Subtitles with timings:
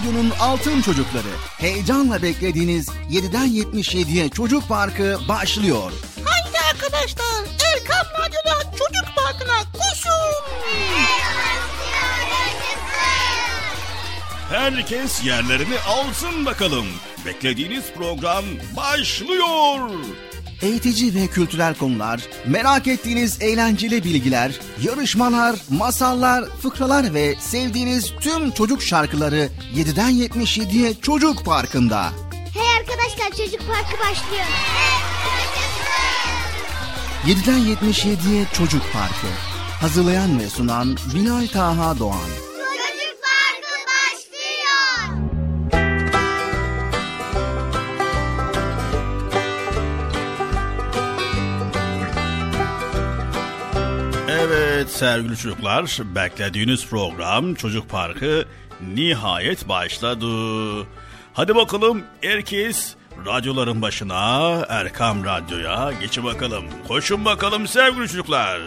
[0.00, 1.28] Radyo'nun Altın Çocukları.
[1.58, 5.92] Heyecanla beklediğiniz 7'den 77'ye Çocuk Parkı başlıyor.
[6.24, 7.44] Haydi arkadaşlar
[7.74, 10.44] Erkam Radyo'da Çocuk Parkı'na koşun.
[14.50, 16.86] Herkes yerlerini alsın bakalım.
[17.26, 18.44] Beklediğiniz program
[18.76, 19.90] başlıyor.
[20.62, 28.82] Eğitici ve kültürel konular, merak ettiğiniz eğlenceli bilgiler, yarışmalar, masallar, fıkralar ve sevdiğiniz tüm çocuk
[28.82, 32.10] şarkıları 7'den 77'ye Çocuk Parkı'nda.
[32.54, 34.46] Hey arkadaşlar çocuk parkı başlıyor.
[37.26, 39.26] 7'den 77'ye Çocuk Parkı.
[39.80, 42.49] Hazırlayan ve sunan Bilal Taha Doğan.
[54.90, 58.44] Evet sevgili çocuklar, beklediğiniz program Çocuk Parkı
[58.94, 60.26] nihayet başladı.
[61.32, 62.94] Hadi bakalım herkes
[63.26, 66.64] radyoların başına, Erkam Radyo'ya geçin bakalım.
[66.88, 68.60] Koşun bakalım sevgili çocuklar.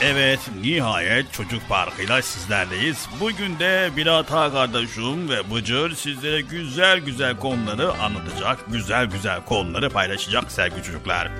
[0.00, 3.08] Evet, nihayet Çocuk Parkı'yla sizlerleyiz.
[3.20, 10.52] Bugün de Bilata kardeşim ve Bıcır sizlere güzel güzel konuları anlatacak, güzel güzel konuları paylaşacak
[10.52, 11.30] sevgili çocuklar.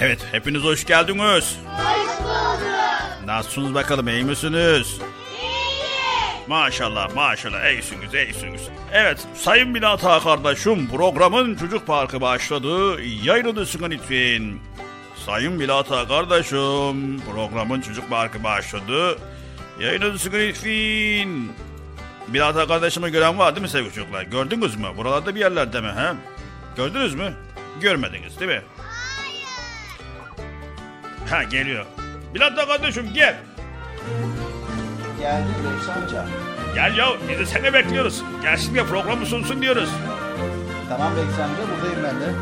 [0.00, 1.58] Evet, hepiniz hoş geldiniz.
[1.66, 3.26] Hoş bulduk.
[3.26, 4.98] Nasılsınız bakalım, iyi misiniz?
[6.48, 8.60] Maşallah maşallah iyisiniz iyisiniz.
[8.92, 13.02] Evet sayın Binata kardeşim programın çocuk parkı başladı.
[13.02, 14.58] Yayınlısın lütfen.
[15.26, 19.18] Sayın Bilata kardeşim programın çocuk parkı başladı.
[19.80, 21.48] Yayınlısın lütfen.
[22.28, 24.22] Bilata kardeşimi gören var değil mi sevgili çocuklar?
[24.22, 24.86] Gördünüz mü?
[24.96, 25.88] Buralarda bir yerlerde mi?
[25.88, 26.12] He?
[26.76, 27.32] Gördünüz mü?
[27.80, 28.62] Görmediniz değil mi?
[31.30, 31.86] Ha geliyor.
[32.34, 33.36] Bilata kardeşim gel.
[35.20, 36.26] Geldi Reis amca.
[36.74, 38.22] Gel ya biz de seni bekliyoruz.
[38.42, 39.88] Gelsin ya programı sunsun diyoruz.
[40.88, 42.34] Tamam Reis amca buradayım ben de.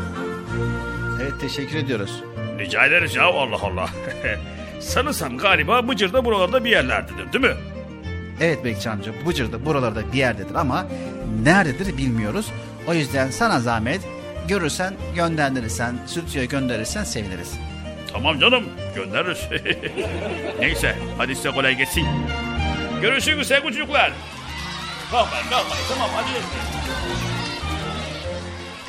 [1.21, 2.23] Evet teşekkür ediyoruz.
[2.59, 3.89] Rica ederiz ya Allah Allah.
[4.81, 7.59] Sanırsam galiba Mıcır da buralarda bir yerlerdedir değil mi?
[8.41, 10.87] Evet Bekçi amca Bıcır'da buralarda bir yerdedir ama
[11.43, 12.51] nerededir bilmiyoruz.
[12.87, 14.01] O yüzden sana zahmet
[14.47, 17.53] görürsen gönderirsen stüdyoya gönderirsen seviniriz.
[18.15, 18.63] Tamam canım
[18.95, 19.39] göndeririz.
[20.59, 22.05] Neyse hadi size kolay gelsin.
[23.01, 24.13] Görüşürüz sevgili çocuklar.
[25.11, 26.29] Kalkmayın kalkmayın tamam hadi.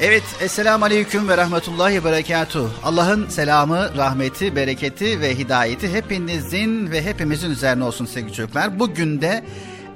[0.01, 2.71] Evet, Esselamu Aleyküm ve Rahmetullahi Berekatuhu.
[2.85, 8.79] Allah'ın selamı, rahmeti, bereketi ve hidayeti hepinizin ve hepimizin üzerine olsun sevgili çocuklar.
[8.79, 9.45] Bugün de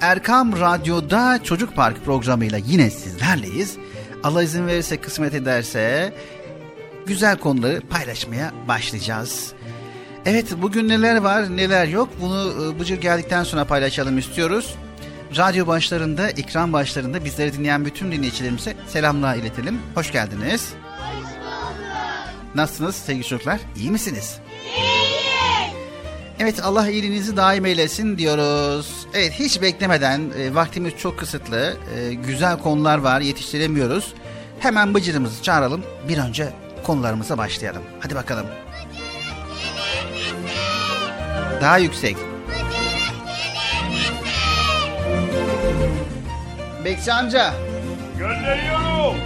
[0.00, 3.76] Erkam Radyo'da Çocuk Park programıyla yine sizlerleyiz.
[4.22, 6.12] Allah izin verirse, kısmet ederse
[7.10, 9.52] güzel konuları paylaşmaya başlayacağız.
[10.26, 14.74] Evet, bugün neler var, neler yok bunu e, Bıcır geldikten sonra paylaşalım istiyoruz.
[15.36, 19.78] Radyo başlarında, ekran başlarında bizleri dinleyen bütün dinleyicilerimize selamlar iletelim.
[19.94, 20.68] Hoş geldiniz.
[22.54, 23.60] Nasılsınız sevgili çocuklar?
[23.76, 24.38] İyi misiniz?
[26.38, 29.06] Evet Allah iyiliğinizi daim eylesin diyoruz.
[29.14, 31.76] Evet hiç beklemeden e, vaktimiz çok kısıtlı.
[31.96, 34.14] e, güzel konular var yetiştiremiyoruz.
[34.60, 35.82] Hemen bıcırımızı çağıralım.
[36.08, 36.52] Bir önce
[36.82, 37.82] konularımıza başlayalım.
[38.00, 38.46] Hadi bakalım.
[41.60, 42.16] Daha yüksek.
[46.84, 47.54] Bekçi amca.
[48.18, 49.16] Gönderiyorum.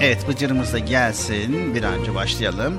[0.00, 1.74] Evet Bıcır'ımız da gelsin.
[1.74, 2.78] Bir an önce başlayalım.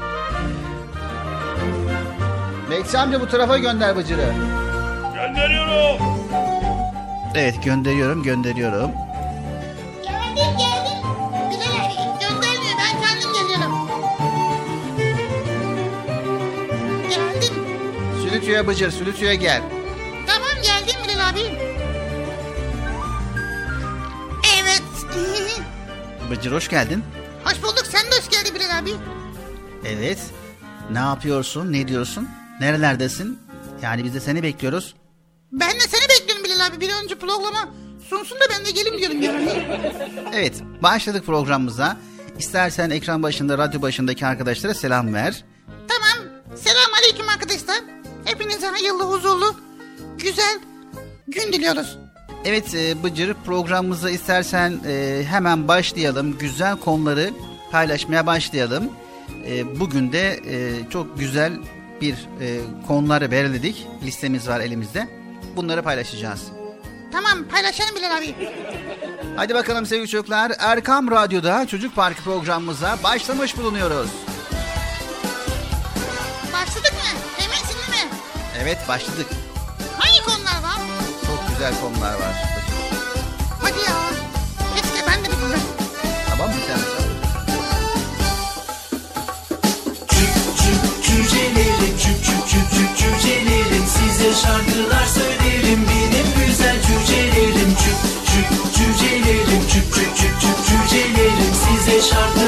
[2.72, 4.34] Bekçi amca bu tarafa gönder Bıcır'ı.
[5.16, 5.98] Gönderiyorum.
[5.98, 6.18] gönderiyorum.
[7.36, 8.92] Evet gönderiyorum gönderiyorum.
[18.48, 19.62] Sülütüye Bıcır Sülütüye gel.
[20.28, 21.40] Tamam geldim Bilal abi.
[24.62, 24.84] Evet.
[26.32, 27.04] Bıcır hoş geldin.
[27.44, 28.92] hoş bulduk sen de hoş geldin Bilal abi.
[29.86, 30.20] Evet.
[30.92, 31.74] Ne yapıyorsun?
[31.74, 32.30] Ne diyorsun?
[32.60, 33.40] Nerelerdesin?
[33.82, 34.96] Yani biz de seni bekliyoruz.
[35.52, 36.80] Ben de seni bekliyorum Bilal abi.
[36.82, 37.70] Bir önce programa
[38.10, 39.68] sunsun da ben de gelin diyorum yani.
[40.34, 41.98] Evet, başladık programımıza.
[42.40, 45.44] İstersen ekran başında, radyo başındaki arkadaşlara selam ver.
[45.88, 46.28] Tamam.
[46.56, 47.97] Selam aleyküm arkadaşlar.
[48.28, 49.56] Hepinize hayırlı, huzurlu,
[50.18, 50.60] güzel
[51.28, 51.98] gün diliyoruz.
[52.46, 56.38] Evet e, Bıcır programımıza istersen e, hemen başlayalım.
[56.38, 57.34] Güzel konuları
[57.72, 58.90] paylaşmaya başlayalım.
[59.46, 61.54] E, bugün de e, çok güzel
[62.02, 63.88] bir e, konuları belirledik.
[64.04, 65.08] Listemiz var elimizde.
[65.56, 66.42] Bunları paylaşacağız.
[67.12, 68.36] Tamam paylaşalım Bilal abi.
[69.36, 70.52] Hadi bakalım sevgili çocuklar.
[70.60, 74.10] Erkam Radyo'da Çocuk Parkı programımıza başlamış bulunuyoruz.
[78.68, 79.28] Evet başladık.
[79.98, 80.78] Hangi konular var?
[81.28, 82.36] Çok güzel konular var.
[83.62, 83.96] Hadi ya.
[84.76, 85.62] Keşke ben de bilmiyorum.
[86.30, 86.80] Tamam mı sen?
[91.04, 99.68] Cücelerim cüp cüp cüp cüp cücelerim Size şarkılar söylerim benim güzel cücelerim Cüp cüp cücelerim
[99.72, 102.47] cüp cüp cüp cüp cücelerim Size şarkılar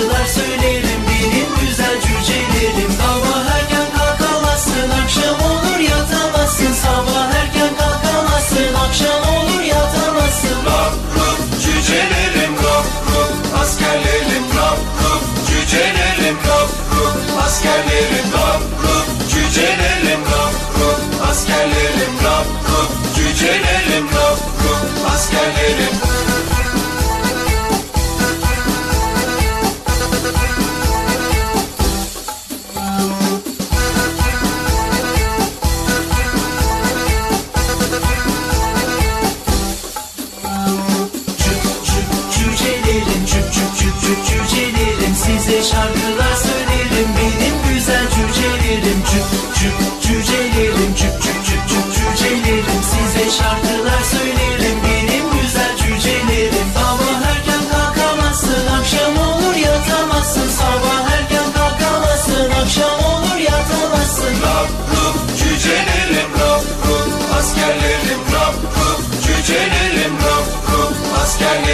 [18.00, 19.89] askerlerim rap rup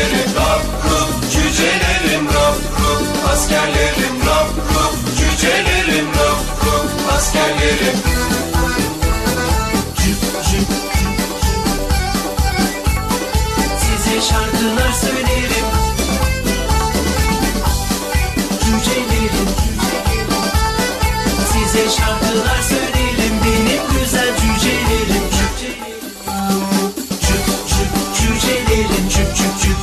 [0.06, 2.58] askerlerim rap rup cücelerim rap
[3.32, 7.98] askerlerim rap rup cücelerim rap rup askerlerim.
[9.98, 10.68] Cüp cüp
[13.80, 15.66] Size şarkılar söylerim.
[18.60, 19.50] Cücelerim
[21.54, 22.75] Size şarkılar söylerim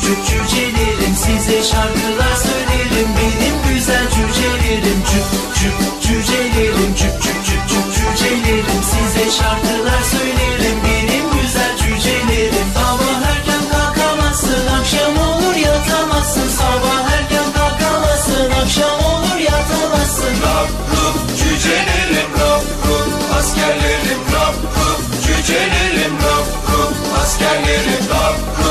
[0.03, 3.09] cüp cücelerim Size şarkılar söylerim.
[3.19, 5.29] Benim güzel cücelerim Cüp
[5.59, 8.83] cüp cücelerim cüp cüp cüp cüp cücelerim.
[8.91, 12.69] Size şarkılar söylerim benim güzel cücelerim.
[12.75, 16.49] Sabah erken kalkamazsın akşam olur yatamazsın.
[16.49, 20.35] Sabah erken kalkamazsın akşam olur yatamazsın.
[20.45, 24.23] Rap rup cücelerim rap rup askerlerim.
[24.35, 28.05] Rap rup cücelerim rap rup askerlerim.
[28.11, 28.62] Rup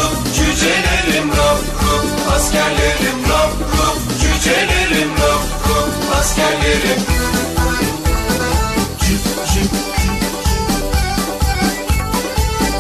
[2.51, 7.01] askerlerim rap rup cücelerim rap rup askerlerim.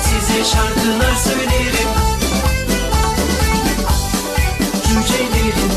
[0.03, 1.89] Size şarkılar söylerim.
[4.87, 5.71] Cücelerim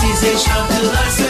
[0.00, 1.25] Size şarkılar söylerim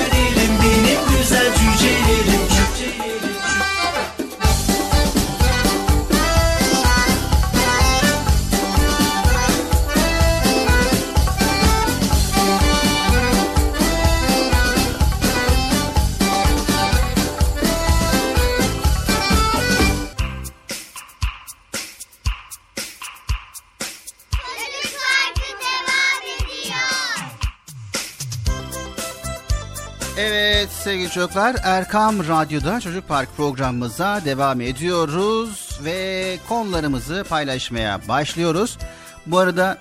[30.86, 38.78] sevgili çocuklar Erkam Radyo'da Çocuk Park programımıza devam ediyoruz ve konularımızı paylaşmaya başlıyoruz.
[39.26, 39.78] Bu arada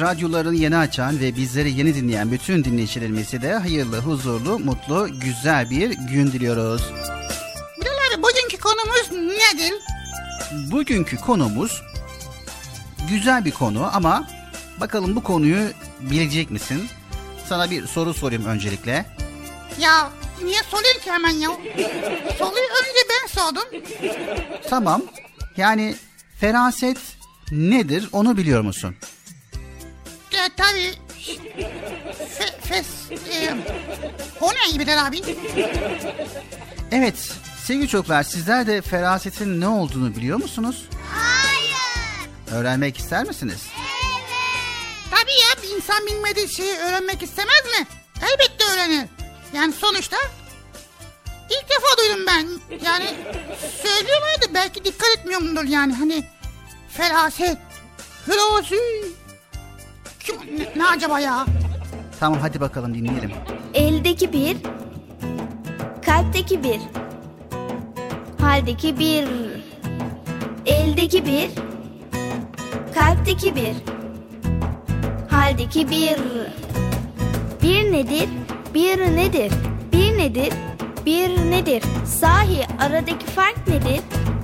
[0.00, 5.90] radyolarını yeni açan ve bizleri yeni dinleyen bütün dinleyicilerimize de hayırlı, huzurlu, mutlu, güzel bir
[5.90, 6.82] gün diliyoruz.
[7.80, 9.74] Bilal bugünkü konumuz nedir?
[10.72, 11.82] bugünkü konumuz
[13.10, 14.28] güzel bir konu ama
[14.80, 15.68] bakalım bu konuyu
[16.00, 16.88] bilecek misin?
[17.48, 19.15] Sana bir soru sorayım öncelikle.
[19.80, 20.10] Ya
[20.44, 21.50] niye soruyorsun ki hemen ya?
[22.38, 23.64] Soruyu önce ben sordum.
[24.70, 25.02] Tamam.
[25.56, 25.96] Yani
[26.40, 26.98] feraset
[27.50, 28.96] nedir onu biliyor musun?
[30.32, 30.92] Ya tabii.
[32.38, 32.86] Fe, fes,
[33.32, 33.54] e,
[34.40, 35.22] o ne Bilal abi?
[36.92, 37.14] Evet
[37.64, 40.88] sevgili çocuklar sizler de ferasetin ne olduğunu biliyor musunuz?
[41.12, 42.30] Hayır.
[42.50, 43.62] Öğrenmek ister misiniz?
[45.10, 47.86] Tabii ya bir insan bilmediği şeyi öğrenmek istemez mi?
[48.22, 49.15] Elbette öğrenir.
[49.54, 50.16] Yani sonuçta
[51.50, 52.46] ilk defa duydum ben.
[52.84, 53.04] Yani
[53.82, 56.24] söylüyorlardı belki dikkat etmiyorumdur yani hani
[56.88, 57.58] felaset,
[58.26, 58.74] hırozu.
[60.20, 61.46] Kim, ne, ne acaba ya?
[62.20, 63.32] Tamam hadi bakalım dinleyelim.
[63.74, 64.56] Eldeki bir,
[66.06, 66.80] kalpteki bir,
[68.40, 69.26] haldeki bir.
[70.66, 71.50] Eldeki bir,
[72.94, 73.74] kalpteki bir,
[75.30, 76.16] haldeki bir.
[77.62, 78.28] Bir nedir,
[78.76, 79.52] bir nedir,
[79.92, 80.52] bir nedir,
[81.06, 81.82] bir nedir?
[82.20, 84.00] Sahi aradaki fark nedir?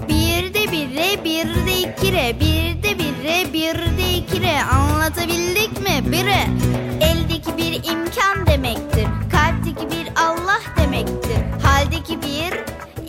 [0.09, 4.43] Bir de bir re, bir de iki re, bir de bir re, bir de iki
[4.43, 4.63] re.
[4.63, 6.13] Anlatabildik mi?
[6.13, 6.47] Bire.
[7.01, 9.07] Eldeki bir imkan demektir.
[9.33, 11.39] Kalpteki bir Allah demektir.
[11.63, 12.61] Haldeki bir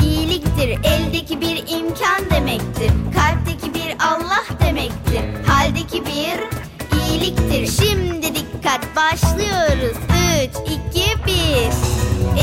[0.06, 0.70] iyiliktir.
[0.84, 2.92] Eldeki bir imkan demektir.
[3.16, 5.22] Kalpteki bir Allah demektir.
[5.48, 6.40] Haldeki bir
[6.98, 7.84] iyiliktir.
[7.84, 8.24] Şimdi
[8.64, 9.98] dikkat başlıyoruz.
[10.44, 10.50] 3,
[10.94, 11.34] 2, 1.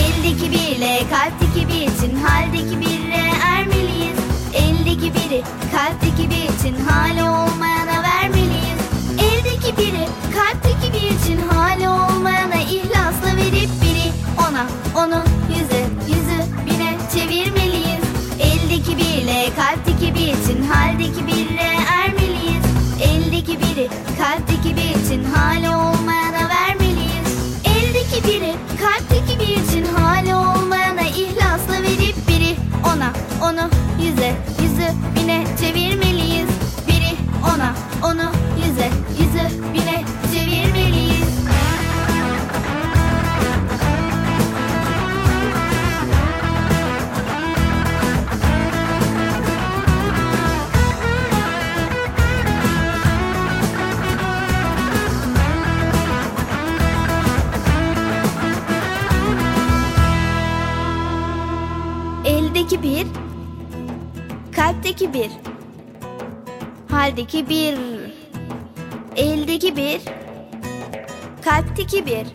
[0.01, 4.19] Eldeki birle kalpteki bir için haldeki birle ermeliyiz.
[4.55, 8.81] Eldeki biri kalpteki bir için hali olmayana vermeliyiz.
[9.19, 14.67] Eldeki biri kalpteki bir için hali olmayana ihlasla verip biri ona
[15.05, 18.05] onu yüze yüzü bine çevirmeliyiz.
[18.41, 22.65] Eldeki birle kalpteki bir için haldeki birle ermeliyiz.
[23.03, 25.80] Eldeki biri kalpteki bir için hali
[67.21, 67.79] haldeki bir.
[69.17, 70.01] Eldeki bir,
[71.45, 72.27] kalpteki bir,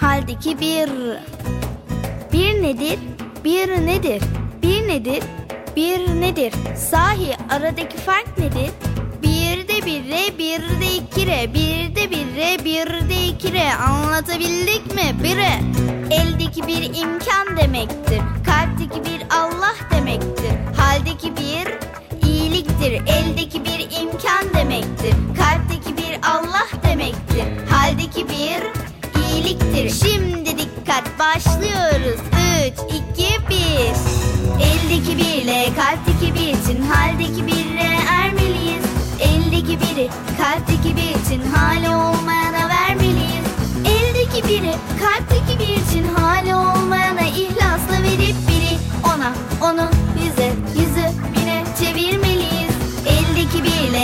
[0.00, 0.90] haldeki bir.
[2.32, 2.98] Bir nedir,
[3.44, 4.22] bir nedir,
[4.62, 5.22] bir nedir,
[5.76, 6.52] bir nedir?
[6.76, 8.70] Sahi aradaki fark nedir?
[9.22, 13.52] Bir de bir re, bir de iki re, bir de bir re, bir de iki
[13.52, 13.74] re.
[13.74, 15.24] Anlatabildik mi?
[15.24, 15.60] Bire.
[16.10, 18.20] Eldeki bir imkan demektir.
[18.46, 20.52] Kalpteki bir Allah demektir.
[20.76, 21.79] Haldeki bir
[22.80, 23.14] iyiliktir.
[23.14, 25.14] Eldeki bir imkan demektir.
[25.38, 27.44] Kalpteki bir Allah demektir.
[27.70, 28.62] Haldeki bir
[29.22, 30.08] iyiliktir.
[30.08, 32.20] Şimdi dikkat başlıyoruz.
[32.66, 32.74] 3,
[33.18, 33.56] 2, 1.
[34.64, 38.84] Eldeki birle kalpteki bir için haldeki birle ermeliyiz.
[39.20, 40.08] Eldeki biri
[40.38, 43.46] kalpteki bir için hali olmayana vermeliyiz.
[43.84, 48.78] Eldeki biri kalpteki bir için hali olmayana ihlasla verip biri
[49.14, 49.32] ona
[49.62, 49.90] onu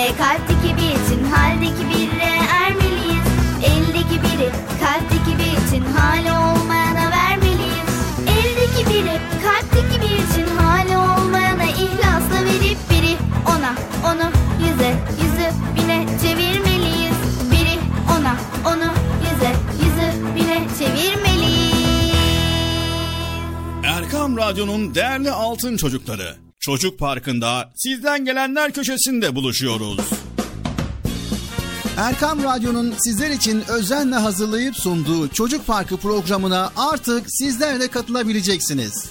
[0.06, 3.26] birle kalpteki bir için haldeki birle ermeliyiz.
[3.62, 7.90] Eldeki biri kalpteki bir için hali olmayana vermeliyiz.
[8.26, 13.74] Eldeki biri kalpteki bir için hali olmayana ihlasla verip biri ona
[14.12, 17.16] onu yüze yüzü bine çevirmeliyiz.
[17.52, 17.78] Biri
[18.18, 19.52] ona onu yüze
[19.82, 22.16] yüzü bine çevirmeliyiz.
[23.84, 26.45] Erkam Radyo'nun değerli altın çocukları.
[26.66, 30.00] Çocuk Parkı'nda sizden gelenler köşesinde buluşuyoruz.
[31.96, 38.92] Erkam Radyo'nun sizler için özenle hazırlayıp sunduğu Çocuk Parkı programına artık sizler de katılabileceksiniz.
[38.92, 39.10] Nasıl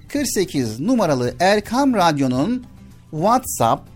[0.13, 2.65] 48 numaralı Erkam Radyo'nun
[3.11, 3.87] WhatsApp,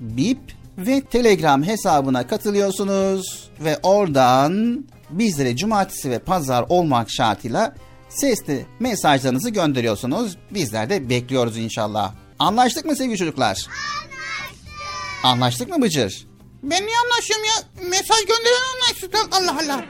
[0.00, 0.38] Bip
[0.78, 7.74] ve Telegram hesabına katılıyorsunuz ve oradan bizlere cumartesi ve pazar olmak şartıyla
[8.08, 10.36] sesli mesajlarınızı gönderiyorsunuz.
[10.50, 12.14] Bizler de bekliyoruz inşallah.
[12.38, 13.48] Anlaştık mı sevgili çocuklar?
[13.48, 15.24] Anlaştık.
[15.24, 16.26] Anlaştık mı Bıcır?
[16.62, 17.88] Ben niye anlaşıyorum ya?
[17.88, 19.30] Mesaj gönderen anlaşsın.
[19.32, 19.84] Allah Allah.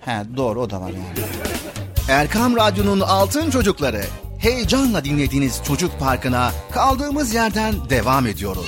[0.00, 1.28] He doğru o da var yani.
[2.08, 4.04] Erkam Radyo'nun altın çocukları.
[4.44, 8.66] Heyecanla dinlediğiniz Çocuk Parkı'na kaldığımız yerden devam ediyoruz.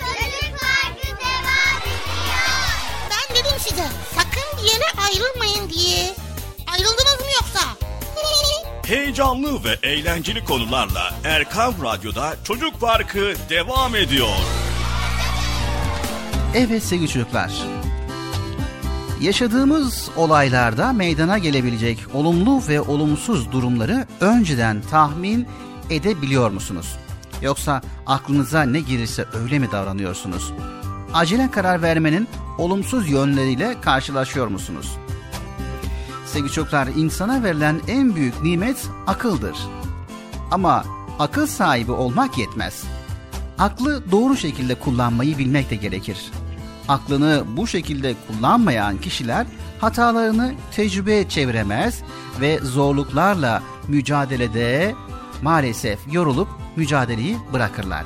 [0.00, 2.36] Çocuk Parkı devam ediyor.
[3.10, 6.14] Ben dedim size sakın bir yere ayrılmayın diye.
[6.72, 7.60] Ayrıldınız mı yoksa?
[8.86, 14.36] Heyecanlı ve eğlenceli konularla Erkan Radyo'da Çocuk Parkı devam ediyor.
[16.54, 17.52] Evet sevgili çocuklar.
[19.24, 25.46] Yaşadığımız olaylarda meydana gelebilecek olumlu ve olumsuz durumları önceden tahmin
[25.90, 26.96] edebiliyor musunuz?
[27.42, 30.52] Yoksa aklınıza ne girirse öyle mi davranıyorsunuz?
[31.14, 34.96] Acele karar vermenin olumsuz yönleriyle karşılaşıyor musunuz?
[36.26, 39.56] Sevgili çocuklar, insana verilen en büyük nimet akıldır.
[40.50, 40.84] Ama
[41.18, 42.84] akıl sahibi olmak yetmez.
[43.58, 46.18] Aklı doğru şekilde kullanmayı bilmek de gerekir.
[46.88, 49.46] Aklını bu şekilde kullanmayan kişiler
[49.80, 52.02] hatalarını tecrübeye çeviremez
[52.40, 54.94] ve zorluklarla mücadelede
[55.42, 58.04] maalesef yorulup mücadeleyi bırakırlar.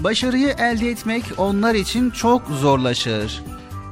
[0.00, 3.42] Başarıyı elde etmek onlar için çok zorlaşır.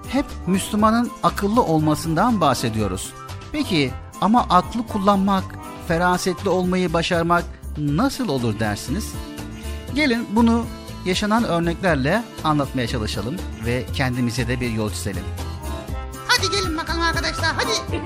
[0.08, 3.12] Hep Müslümanın akıllı olmasından bahsediyoruz.
[3.52, 3.90] Peki
[4.20, 5.44] ama aklı kullanmak,
[5.88, 7.44] ferasetli olmayı başarmak
[7.78, 9.12] nasıl olur dersiniz?
[9.94, 10.64] Gelin bunu
[11.04, 13.36] yaşanan örneklerle anlatmaya çalışalım
[13.66, 15.24] ve kendimize de bir yol çizelim.
[16.28, 18.02] Hadi gelin bakalım arkadaşlar hadi.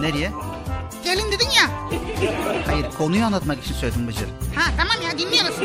[0.00, 0.32] Nereye?
[1.04, 1.90] Gelin dedin ya.
[2.66, 4.28] Hayır konuyu anlatmak için söyledim Bıcır.
[4.54, 5.60] Ha tamam ya dinliyoruz.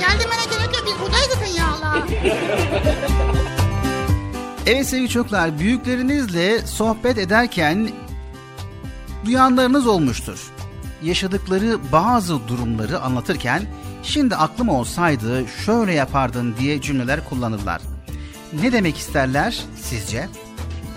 [0.00, 2.06] Geldirmene gerek yok biz buradaydık ya Allah.
[4.66, 7.90] Evet sevgili çocuklar büyüklerinizle sohbet ederken
[9.24, 10.50] duyanlarınız olmuştur.
[11.02, 13.62] Yaşadıkları bazı durumları anlatırken
[14.02, 17.82] şimdi aklım olsaydı şöyle yapardın diye cümleler kullanırlar.
[18.62, 20.28] Ne demek isterler sizce?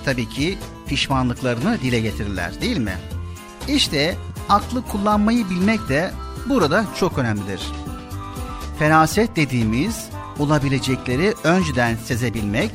[0.06, 2.94] Tabii ki pişmanlıklarını dile getirirler değil mi?
[3.68, 4.16] İşte
[4.50, 6.12] aklı kullanmayı bilmek de
[6.50, 7.62] burada çok önemlidir.
[8.80, 12.72] Feraset dediğimiz olabilecekleri önceden sezebilmek,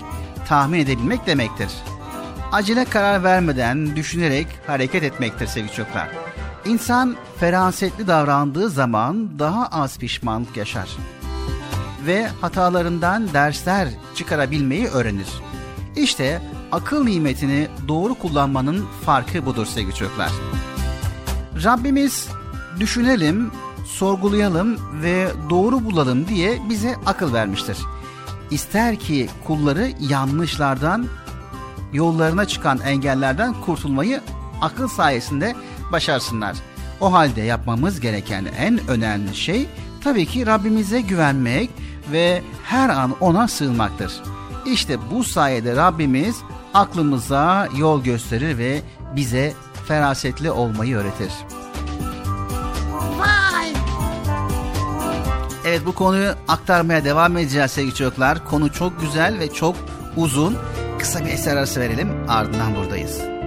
[0.48, 1.68] tahmin edebilmek demektir.
[2.52, 6.08] Acele karar vermeden düşünerek hareket etmektir sevgili çocuklar.
[6.64, 10.88] İnsan ferasetli davrandığı zaman daha az pişmanlık yaşar
[12.06, 15.28] ve hatalarından dersler çıkarabilmeyi öğrenir.
[15.96, 20.30] İşte akıl nimetini doğru kullanmanın farkı budur sevgili çocuklar.
[21.64, 22.28] Rabbimiz
[22.80, 23.50] düşünelim,
[23.86, 27.78] sorgulayalım ve doğru bulalım diye bize akıl vermiştir.
[28.50, 31.06] İster ki kulları yanlışlardan,
[31.92, 34.20] yollarına çıkan engellerden kurtulmayı
[34.60, 35.54] akıl sayesinde
[35.92, 36.56] başarsınlar.
[37.00, 39.66] O halde yapmamız gereken en önemli şey
[40.04, 41.70] tabii ki Rabbimize güvenmek
[42.12, 44.12] ve her an ona sığınmaktır.
[44.66, 46.36] İşte bu sayede Rabbimiz
[46.74, 48.82] aklımıza yol gösterir ve
[49.16, 49.52] bize
[49.88, 51.32] ferasetli olmayı öğretir.
[53.18, 53.72] Vay.
[55.64, 58.44] Evet bu konuyu aktarmaya devam edeceğiz sevgili çocuklar.
[58.44, 59.76] Konu çok güzel ve çok
[60.16, 60.56] uzun.
[60.98, 63.37] Kısa bir eser arası verelim ardından buradayız.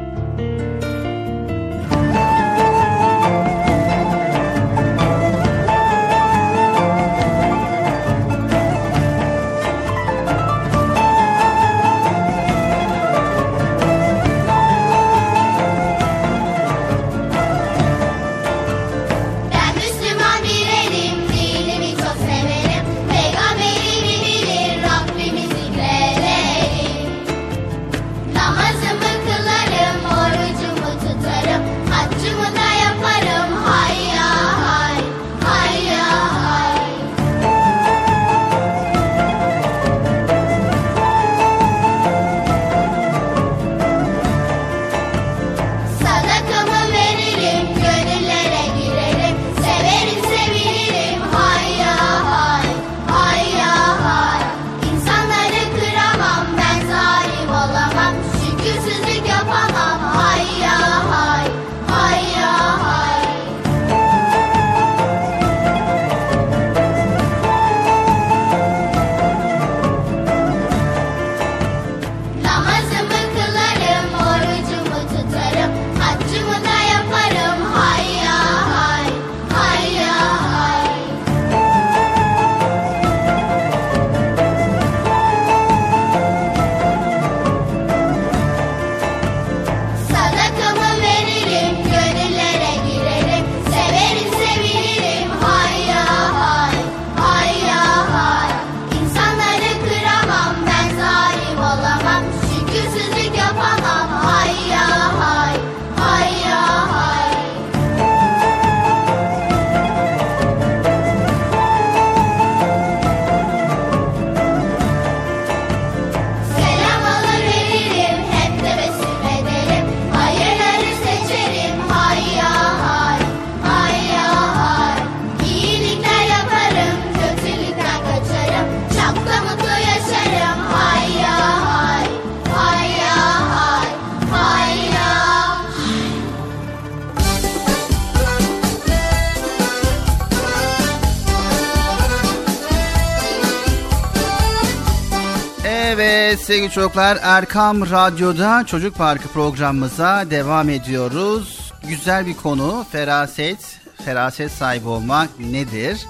[146.51, 151.71] Sevgili çocuklar Erkam Radyo'da Çocuk Parkı programımıza devam ediyoruz.
[151.87, 156.05] Güzel bir konu feraset, feraset sahibi olmak nedir?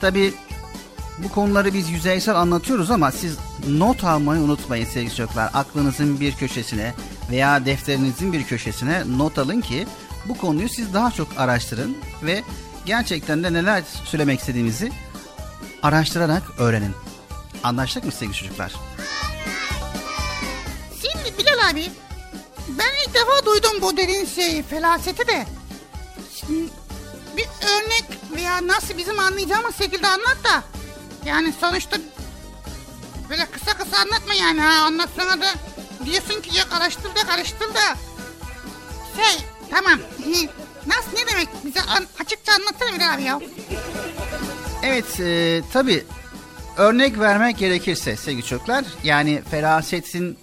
[0.00, 0.34] Tabi
[1.18, 5.50] bu konuları biz yüzeysel anlatıyoruz ama siz not almayı unutmayın sevgili çocuklar.
[5.54, 6.94] Aklınızın bir köşesine
[7.30, 9.86] veya defterinizin bir köşesine not alın ki
[10.24, 12.42] bu konuyu siz daha çok araştırın ve
[12.84, 14.92] gerçekten de neler söylemek istediğimizi
[15.82, 16.94] araştırarak öğrenin.
[17.62, 18.85] Anlaştık mı sevgili çocuklar?
[21.70, 21.90] Abi
[22.68, 25.46] ben ilk defa duydum bu dediğin şeyi felaseti de.
[26.40, 26.70] Şimdi
[27.36, 28.04] bir örnek
[28.36, 30.62] veya nasıl bizim anlayacağımız şekilde anlat da.
[31.26, 31.96] Yani sonuçta
[33.30, 35.46] böyle kısa kısa anlatma yani ha anlatsana da
[36.04, 37.96] diyorsun ki yok araştır da.
[39.16, 39.98] Şey tamam
[40.86, 43.40] nasıl ne demek bize an- açıkça anlatsana Bilal abi ya.
[44.82, 46.04] Evet e, tabi
[46.76, 50.38] örnek vermek gerekirse sevgili çocuklar yani ferasetin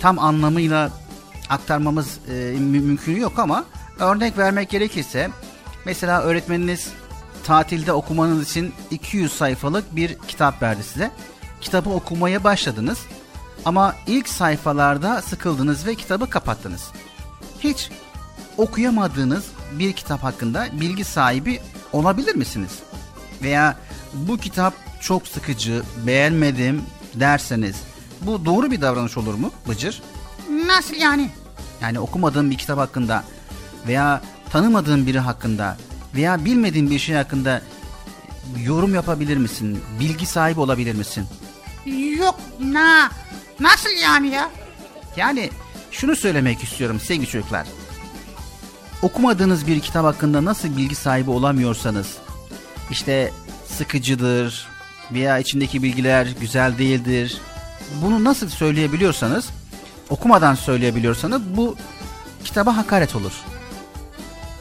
[0.00, 0.90] tam anlamıyla
[1.48, 3.64] aktarmamız e, mü- mümkün yok ama
[3.98, 5.30] örnek vermek gerekirse
[5.84, 6.88] mesela öğretmeniniz
[7.44, 11.10] tatilde okumanız için 200 sayfalık bir kitap verdi size.
[11.60, 12.98] Kitabı okumaya başladınız
[13.64, 16.90] ama ilk sayfalarda sıkıldınız ve kitabı kapattınız.
[17.60, 17.90] Hiç
[18.56, 21.60] okuyamadığınız bir kitap hakkında bilgi sahibi
[21.92, 22.70] olabilir misiniz?
[23.42, 23.76] Veya
[24.14, 26.82] bu kitap çok sıkıcı, beğenmedim
[27.14, 27.76] derseniz
[28.22, 30.02] bu doğru bir davranış olur mu Bıcır?
[30.66, 31.30] Nasıl yani?
[31.80, 33.24] Yani okumadığın bir kitap hakkında
[33.86, 35.76] veya tanımadığın biri hakkında
[36.14, 37.62] veya bilmediğin bir şey hakkında
[38.62, 39.80] yorum yapabilir misin?
[40.00, 41.26] Bilgi sahibi olabilir misin?
[42.18, 43.10] Yok na
[43.60, 44.50] nasıl yani ya?
[45.16, 45.50] Yani
[45.90, 47.66] şunu söylemek istiyorum sevgili çocuklar.
[49.02, 52.14] Okumadığınız bir kitap hakkında nasıl bilgi sahibi olamıyorsanız,
[52.90, 53.32] işte
[53.66, 54.68] sıkıcıdır
[55.12, 57.40] veya içindeki bilgiler güzel değildir.
[58.02, 59.48] Bunu nasıl söyleyebiliyorsanız,
[60.10, 61.76] okumadan söyleyebiliyorsanız bu
[62.44, 63.32] kitaba hakaret olur.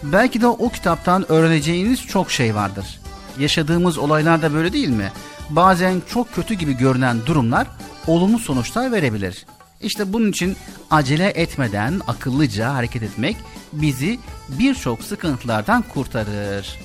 [0.03, 2.99] Belki de o kitaptan öğreneceğiniz çok şey vardır.
[3.39, 5.11] Yaşadığımız olaylar da böyle değil mi?
[5.49, 7.67] Bazen çok kötü gibi görünen durumlar
[8.07, 9.45] olumlu sonuçlar verebilir.
[9.81, 10.57] İşte bunun için
[10.91, 13.37] acele etmeden akıllıca hareket etmek
[13.73, 16.79] bizi birçok sıkıntılardan kurtarır.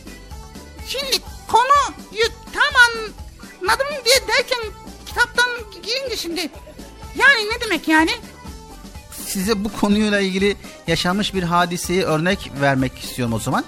[0.87, 2.83] Şimdi konuyu tam
[3.63, 4.59] anladım diye derken
[5.07, 5.51] kitaptan
[5.83, 6.41] girince şimdi
[7.17, 8.11] yani ne demek yani?
[9.27, 13.65] Size bu konuyla ilgili yaşanmış bir hadiseyi örnek vermek istiyorum o zaman.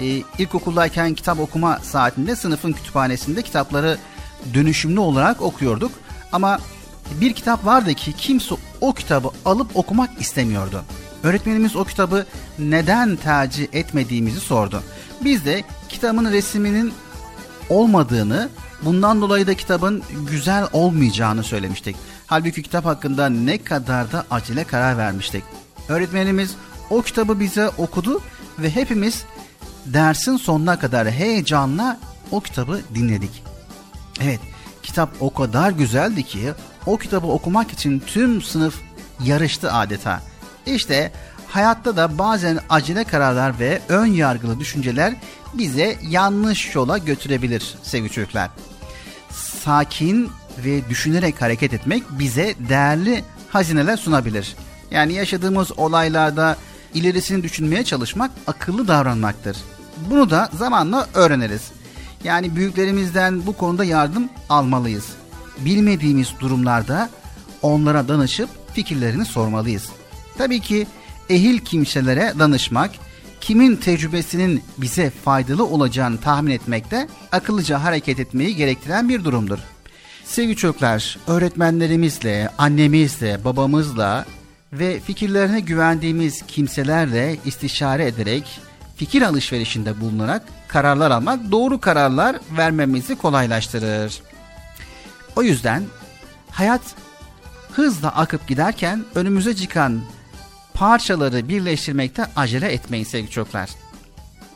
[0.00, 3.98] Ee, ilkokuldayken kitap okuma saatinde sınıfın kütüphanesinde kitapları
[4.54, 5.92] dönüşümlü olarak okuyorduk.
[6.32, 6.58] Ama
[7.20, 10.84] bir kitap vardı ki kimse o kitabı alıp okumak istemiyordu.
[11.22, 12.26] Öğretmenimiz o kitabı
[12.58, 14.82] neden tercih etmediğimizi sordu.
[15.20, 16.92] Biz de kitabın resminin
[17.68, 18.48] olmadığını,
[18.84, 21.96] bundan dolayı da kitabın güzel olmayacağını söylemiştik.
[22.26, 25.44] Halbuki kitap hakkında ne kadar da acele karar vermiştik.
[25.88, 26.56] Öğretmenimiz
[26.90, 28.20] o kitabı bize okudu
[28.58, 29.24] ve hepimiz
[29.86, 31.98] dersin sonuna kadar heyecanla
[32.30, 33.42] o kitabı dinledik.
[34.20, 34.40] Evet,
[34.82, 36.52] kitap o kadar güzeldi ki
[36.86, 38.80] o kitabı okumak için tüm sınıf
[39.24, 40.22] yarıştı adeta.
[40.66, 41.12] İşte
[41.48, 45.14] hayatta da bazen acele kararlar ve ön yargılı düşünceler
[45.54, 48.50] bize yanlış yola götürebilir sevgili çocuklar.
[49.34, 50.30] Sakin
[50.64, 54.56] ve düşünerek hareket etmek bize değerli hazineler sunabilir.
[54.90, 56.56] Yani yaşadığımız olaylarda
[56.94, 59.56] ilerisini düşünmeye çalışmak akıllı davranmaktır.
[60.10, 61.70] Bunu da zamanla öğreniriz.
[62.24, 65.04] Yani büyüklerimizden bu konuda yardım almalıyız.
[65.58, 67.10] Bilmediğimiz durumlarda
[67.62, 69.88] onlara danışıp fikirlerini sormalıyız.
[70.38, 70.86] Tabii ki
[71.28, 72.90] ehil kimselere danışmak,
[73.42, 79.58] kimin tecrübesinin bize faydalı olacağını tahmin etmek de akıllıca hareket etmeyi gerektiren bir durumdur.
[80.24, 84.26] Sevgili çocuklar, öğretmenlerimizle, annemizle, babamızla
[84.72, 88.60] ve fikirlerine güvendiğimiz kimselerle istişare ederek
[88.96, 94.22] fikir alışverişinde bulunarak kararlar almak doğru kararlar vermemizi kolaylaştırır.
[95.36, 95.82] O yüzden
[96.50, 96.82] hayat
[97.72, 100.00] hızla akıp giderken önümüze çıkan
[100.82, 103.70] parçaları birleştirmekte acele etmeyin sevgili çocuklar.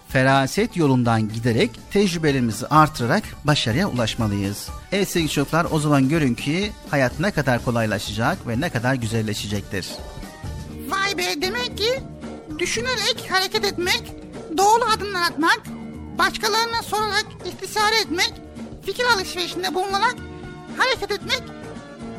[0.08, 4.68] Feraset yolundan giderek tecrübelerimizi artırarak başarıya ulaşmalıyız.
[4.92, 9.88] Evet sevgili çocuklar o zaman görün ki hayat ne kadar kolaylaşacak ve ne kadar güzelleşecektir.
[10.88, 12.00] Vay be demek ki
[12.58, 14.02] düşünerek hareket etmek,
[14.58, 15.62] doğru adımlar atmak,
[16.18, 18.32] başkalarına sorarak istişare etmek,
[18.86, 20.16] fikir alışverişinde bulunarak
[20.76, 21.42] hareket etmek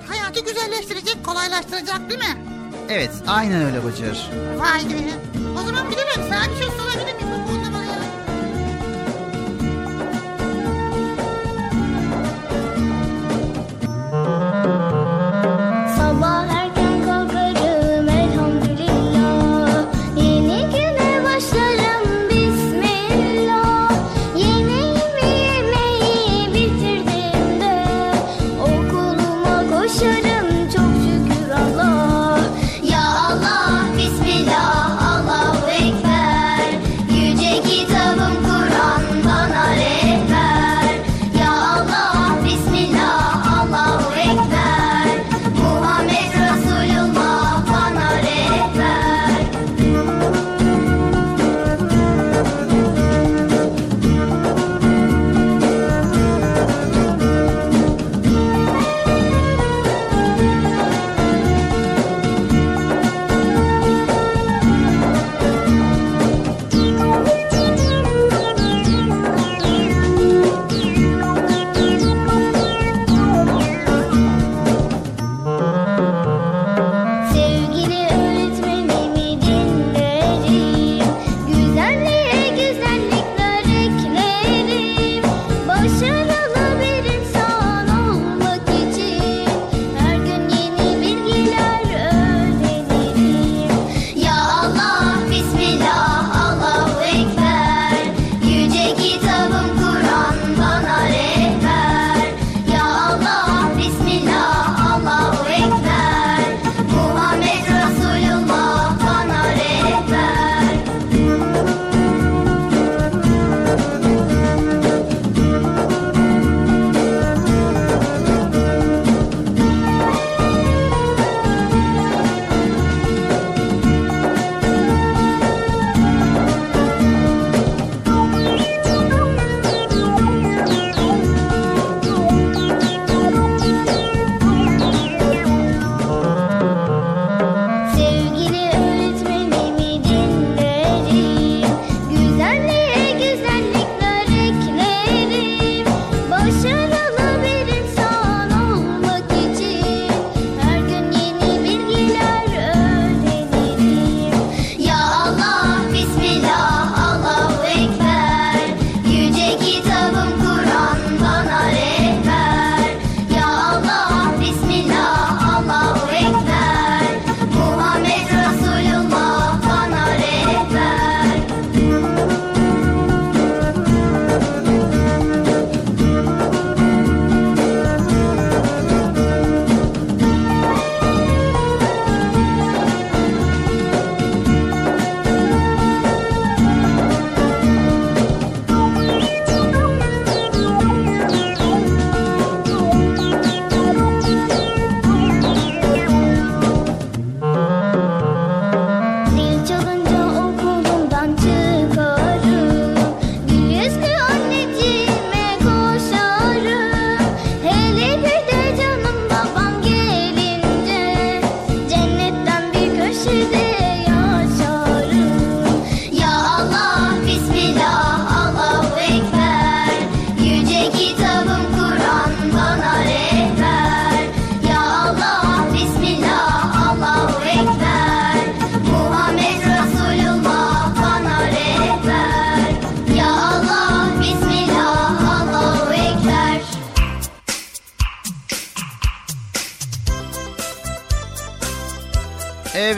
[0.08, 2.57] hayatı güzelleştirecek, kolaylaştıracak değil mi?
[2.89, 4.30] Evet aynen öyle Bıcır.
[4.58, 5.12] Vay be.
[5.60, 7.28] O zaman bilemem sana bir şey sorabilir miyim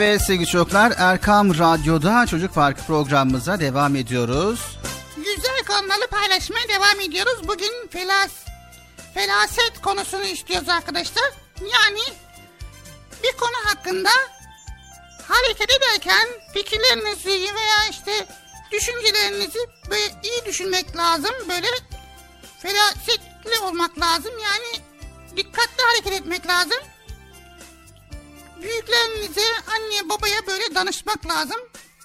[0.10, 4.78] Evet sevgili çocuklar Erkam Radyo'da Çocuk Parkı programımıza devam ediyoruz.
[5.16, 7.48] Güzel konuları paylaşmaya devam ediyoruz.
[7.48, 8.32] Bugün felas,
[9.14, 11.24] felaset konusunu istiyoruz arkadaşlar.
[11.62, 12.00] Yani
[13.24, 14.10] bir konu hakkında
[15.28, 18.26] hareket ederken fikirlerinizi veya işte
[18.72, 19.60] düşüncelerinizi
[19.90, 21.32] böyle iyi düşünmek lazım.
[21.50, 21.68] Böyle
[22.62, 24.32] felasetli olmak lazım.
[24.44, 24.84] Yani
[25.38, 26.80] dikkatli hareket etmek lazım.
[28.62, 29.42] Büyüklerinize,
[29.76, 31.58] anneye, babaya böyle danışmak lazım.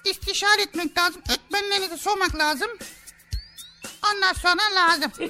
[0.05, 1.21] İstişare etmek lazım.
[1.29, 2.69] Öğretmenlerinize sormak lazım.
[4.13, 5.11] Ondan sonra lazım.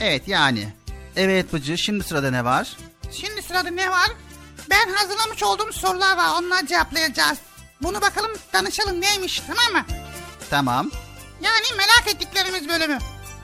[0.00, 0.68] Evet yani.
[1.16, 2.76] Evet Bıcı şimdi sırada ne var?
[3.12, 4.10] Şimdi sırada ne var?
[4.70, 6.28] Ben hazırlamış olduğum sorular var.
[6.42, 7.38] Onları cevaplayacağız.
[7.82, 9.94] Bunu bakalım danışalım neymiş tamam mı?
[10.50, 10.90] Tamam.
[11.42, 12.98] Yani merak ettiklerimiz bölümü.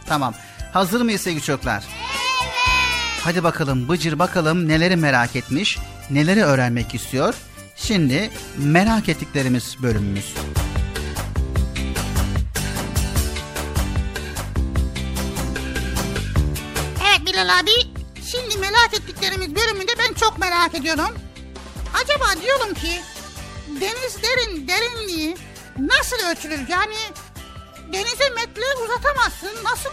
[0.06, 0.34] Tamam.
[0.72, 1.84] Hazır mıyız sevgili çocuklar?
[3.24, 5.78] Hadi bakalım Bıcır bakalım neleri merak etmiş,
[6.14, 7.34] neleri öğrenmek istiyor.
[7.76, 10.34] Şimdi merak ettiklerimiz bölümümüz.
[17.08, 17.70] Evet Bilal abi.
[18.30, 21.18] Şimdi merak ettiklerimiz bölümünde ben çok merak ediyorum.
[21.94, 23.00] Acaba diyorum ki
[23.68, 25.36] denizlerin derinliği
[25.78, 26.68] nasıl ölçülür?
[26.68, 26.96] Yani
[27.92, 29.64] denize metre uzatamazsın.
[29.64, 29.90] Nasıl?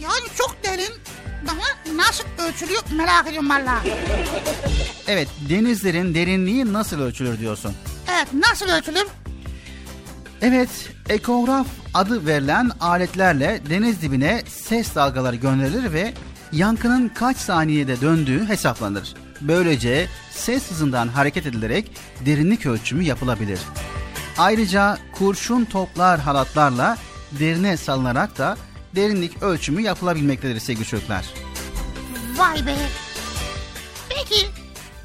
[0.00, 0.92] Yani çok derin.
[1.46, 3.82] Daha nasıl ölçülüyor merak ediyorum valla.
[5.06, 7.72] Evet denizlerin derinliği nasıl ölçülür diyorsun.
[8.08, 9.06] Evet nasıl ölçülür?
[10.42, 10.68] Evet,
[11.08, 16.14] ekograf adı verilen aletlerle deniz dibine ses dalgaları gönderilir ve
[16.52, 19.14] yankının kaç saniyede döndüğü hesaplanır.
[19.40, 21.90] Böylece ses hızından hareket edilerek
[22.26, 23.60] derinlik ölçümü yapılabilir.
[24.38, 26.98] Ayrıca kurşun toplar halatlarla
[27.32, 28.56] derine salınarak da
[28.94, 31.24] derinlik ölçümü yapılabilmektedir sevgili çocuklar.
[32.36, 32.76] Vay be.
[34.08, 34.46] Peki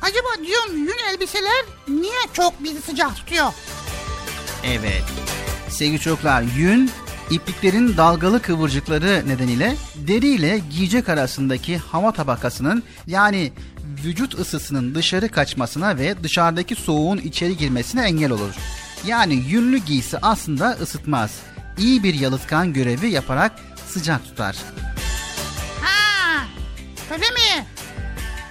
[0.01, 3.53] acaba diyorum yün elbiseler niye çok bizi sıcak tutuyor?
[4.63, 5.03] Evet.
[5.69, 6.91] Sevgili çocuklar, yün
[7.29, 13.51] ipliklerin dalgalı kıvırcıkları nedeniyle deri ile giyecek arasındaki hava tabakasının yani
[14.05, 18.55] vücut ısısının dışarı kaçmasına ve dışarıdaki soğuğun içeri girmesine engel olur.
[19.05, 21.31] Yani yünlü giysi aslında ısıtmaz.
[21.77, 23.51] İyi bir yalıtkan görevi yaparak
[23.97, 24.55] sıcak tutar.
[25.81, 26.45] Ha,
[27.11, 27.65] öyle mi?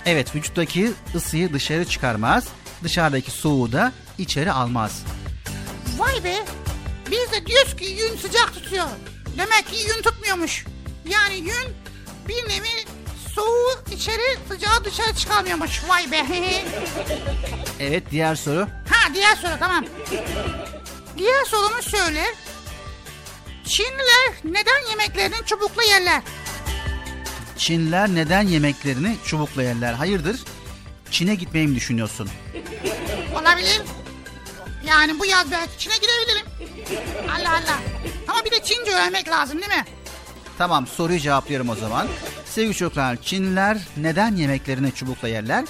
[0.06, 2.44] Evet vücuttaki ısıyı dışarı çıkarmaz,
[2.82, 5.02] dışarıdaki soğuğu da içeri almaz.
[5.98, 6.44] Vay be.
[7.10, 8.86] Biz de diyoruz ki yün sıcak tutuyor.
[9.38, 10.64] Demek ki yün tutmuyormuş.
[11.08, 11.74] Yani yün
[12.28, 12.84] bir nevi
[13.34, 15.82] soğuğu içeri sıcağı dışarı çıkarmıyormuş.
[15.88, 16.26] Vay be.
[17.80, 18.68] Evet diğer soru.
[18.90, 19.84] ha diğer soru tamam.
[21.18, 22.24] Diğer sorumuz şöyle.
[23.66, 26.22] Çinliler neden yemeklerini çubukla yerler?
[27.58, 29.92] Çinliler neden yemeklerini çubukla yerler?
[29.92, 30.40] Hayırdır?
[31.10, 32.28] Çin'e gitmeyi mi düşünüyorsun?
[33.40, 33.82] Olabilir.
[34.86, 36.46] Yani bu yaz belki Çin'e gidebilirim.
[37.30, 37.78] Allah Allah.
[38.28, 39.84] Ama bir de Çince öğrenmek lazım değil mi?
[40.58, 42.08] Tamam soruyu cevaplıyorum o zaman.
[42.44, 45.64] Sevgili çocuklar Çinliler neden yemeklerini çubukla yerler?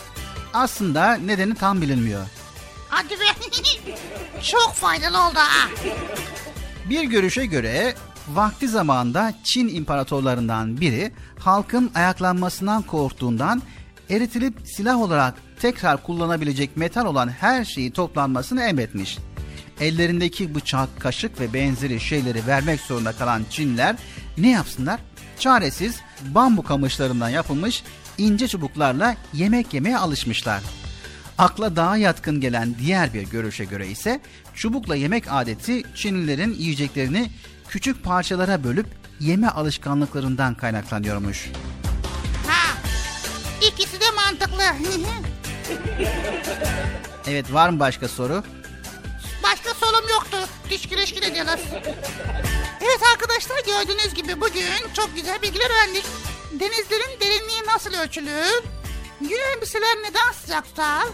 [0.55, 2.27] Aslında nedeni tam bilinmiyor.
[2.89, 3.25] Hadi be.
[4.43, 5.69] Çok faydalı oldu ha.
[6.91, 7.95] Bir görüşe göre
[8.33, 13.63] vakti zamanında Çin imparatorlarından biri halkın ayaklanmasından korktuğundan
[14.11, 19.19] eritilip silah olarak tekrar kullanabilecek metal olan her şeyi toplanmasını emretmiş.
[19.81, 23.97] Ellerindeki bıçak, kaşık ve benzeri şeyleri vermek zorunda kalan Çinliler
[24.39, 25.01] ne yapsınlar?
[25.39, 26.01] Çaresiz
[26.35, 27.83] bambu kamışlarından yapılmış
[28.19, 30.63] ince çubuklarla yemek yemeye alışmışlar.
[31.39, 34.21] Akla daha yatkın gelen diğer bir görüşe göre ise
[34.57, 37.31] çubukla yemek adeti Çinlilerin yiyeceklerini
[37.69, 38.87] küçük parçalara bölüp
[39.21, 41.51] yeme alışkanlıklarından kaynaklanıyormuş.
[42.49, 42.79] Ha.
[43.69, 44.63] İkisi de mantıklı.
[47.29, 48.45] Evet var mı başka soru?
[49.43, 50.37] Başka solum yoktu.
[50.71, 51.61] Diş güreşki de diyorlar.
[52.81, 56.05] Evet arkadaşlar gördüğünüz gibi bugün çok güzel bilgiler öğrendik.
[56.53, 58.63] Denizlerin derinliği nasıl ölçülür?
[59.21, 61.05] Yün elbiseler neden sıcak tutar?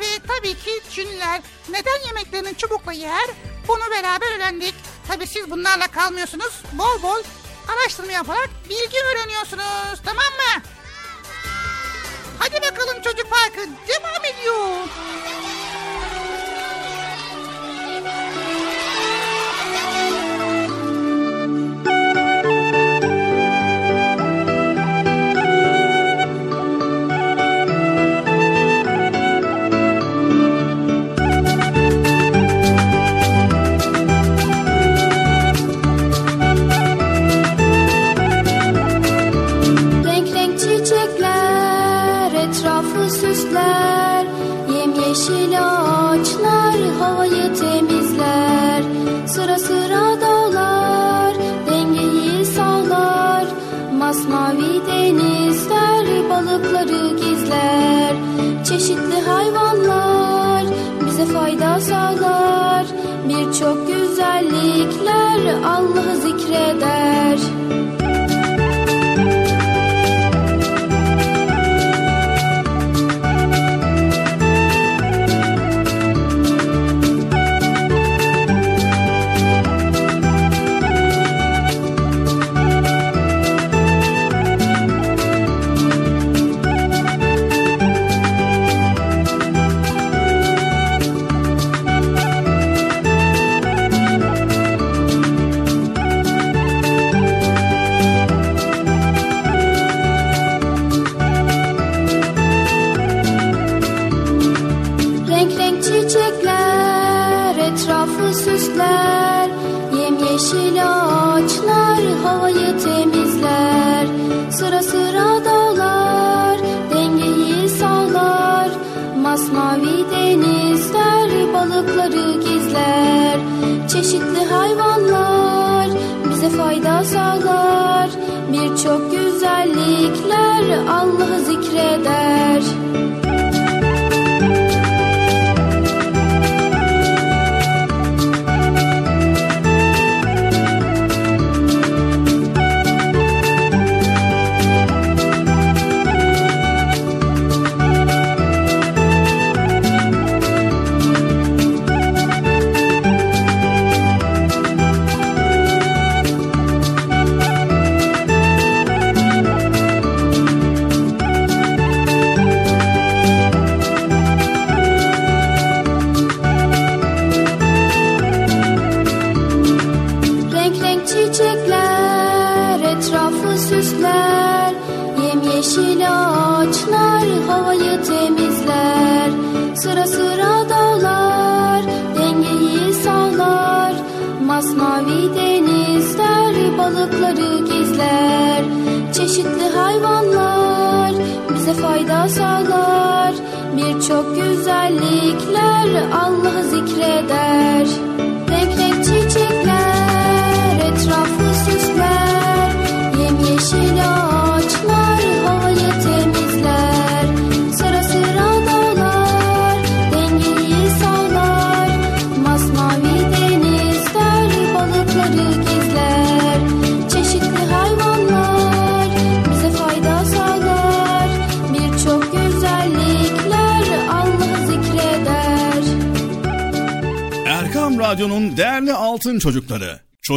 [0.00, 3.26] Ve tabii ki Çinliler neden yemeklerini çubukla yer?
[3.68, 4.74] Bunu beraber öğrendik.
[5.08, 6.62] Tabii siz bunlarla kalmıyorsunuz.
[6.72, 7.22] Bol bol
[7.68, 10.00] araştırma yaparak bilgi öğreniyorsunuz.
[10.04, 10.62] Tamam mı?
[12.38, 14.88] Hadi bakalım çocuk parkı devam ediyor.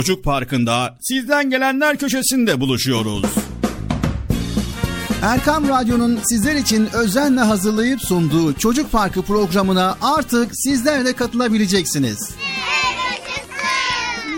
[0.09, 3.25] Çocuk Parkı'nda sizden gelenler köşesinde buluşuyoruz.
[5.21, 12.29] Erkam Radyo'nun sizler için özenle hazırlayıp sunduğu Çocuk Parkı programına artık sizler de katılabileceksiniz.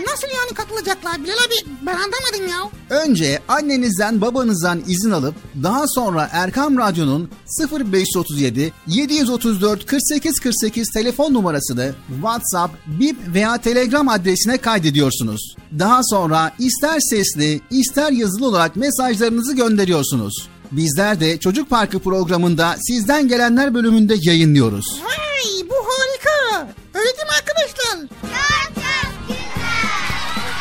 [0.06, 2.70] Nasıl yani katılacaklar Bilal abi ben anlamadım ya.
[2.90, 7.30] Önce annenizden babanızdan izin alıp daha sonra Erkam Radyo'nun
[7.72, 15.61] 0537 734 48 48 telefon numarasını WhatsApp, Bip veya Telegram adresine kaydediyorsunuz.
[15.78, 20.48] Daha sonra ister sesli ister yazılı olarak mesajlarınızı gönderiyorsunuz.
[20.72, 24.86] Bizler de Çocuk Parkı programında sizden gelenler bölümünde yayınlıyoruz.
[25.04, 26.68] Vay bu harika.
[26.94, 27.72] Öyle değil mi arkadaşlar?
[27.74, 29.42] Çok çok güzel.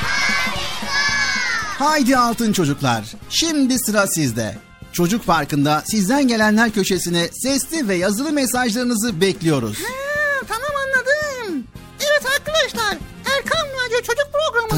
[0.01, 1.85] Harika.
[1.85, 3.03] Haydi altın çocuklar.
[3.29, 4.57] Şimdi sıra sizde.
[4.93, 9.77] Çocuk Parkı'nda sizden gelenler köşesine sesli ve yazılı mesajlarınızı bekliyoruz.
[9.77, 10.20] Ha,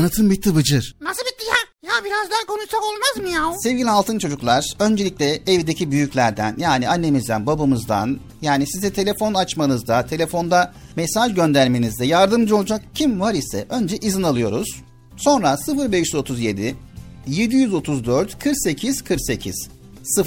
[0.03, 0.95] Tanıtım bitti Bıcır.
[1.01, 1.89] Nasıl bitti ya?
[1.89, 3.53] Ya biraz daha konuşsak olmaz mı ya?
[3.59, 11.35] Sevgili altın çocuklar, öncelikle evdeki büyüklerden yani annemizden, babamızdan yani size telefon açmanızda, telefonda mesaj
[11.35, 14.67] göndermenizde yardımcı olacak kim var ise önce izin alıyoruz.
[15.17, 15.57] Sonra
[15.91, 16.75] 0537
[17.27, 19.69] 734 48 48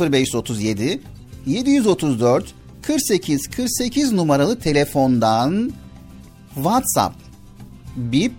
[0.00, 1.00] 0537
[1.46, 5.72] 734 48 48 numaralı telefondan
[6.54, 7.16] WhatsApp,
[7.96, 8.34] Bip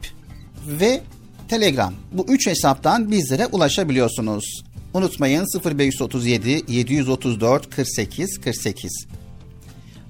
[0.67, 1.01] ve
[1.47, 1.93] Telegram.
[2.11, 4.63] Bu üç hesaptan bizlere ulaşabiliyorsunuz.
[4.93, 8.91] Unutmayın 0537 734 48 48.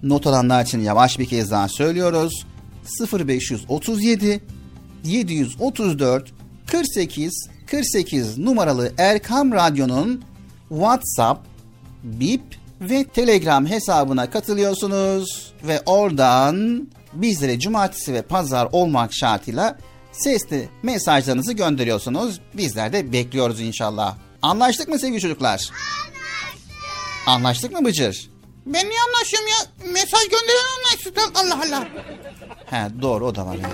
[0.03, 2.45] Not alanlar için yavaş bir kez daha söylüyoruz.
[3.13, 4.41] 0537
[5.03, 6.33] 734
[6.67, 7.33] 48
[7.65, 10.23] 48 numaralı Erkam Radyo'nun
[10.69, 11.41] WhatsApp,
[12.03, 12.41] Bip
[12.81, 19.77] ve Telegram hesabına katılıyorsunuz ve oradan bizlere cumartesi ve pazar olmak şartıyla
[20.23, 22.39] sesli mesajlarınızı gönderiyorsunuz.
[22.53, 24.15] Bizler de bekliyoruz inşallah.
[24.41, 25.51] Anlaştık mı sevgili çocuklar?
[25.51, 27.27] Anlaştık.
[27.27, 28.29] Anlaştık mı Bıcır?
[28.65, 29.91] Ben niye anlaşıyorum ya?
[29.91, 31.33] Mesaj gönderen anlaşsın.
[31.35, 31.87] Allah Allah.
[32.65, 33.73] He doğru o da var yani.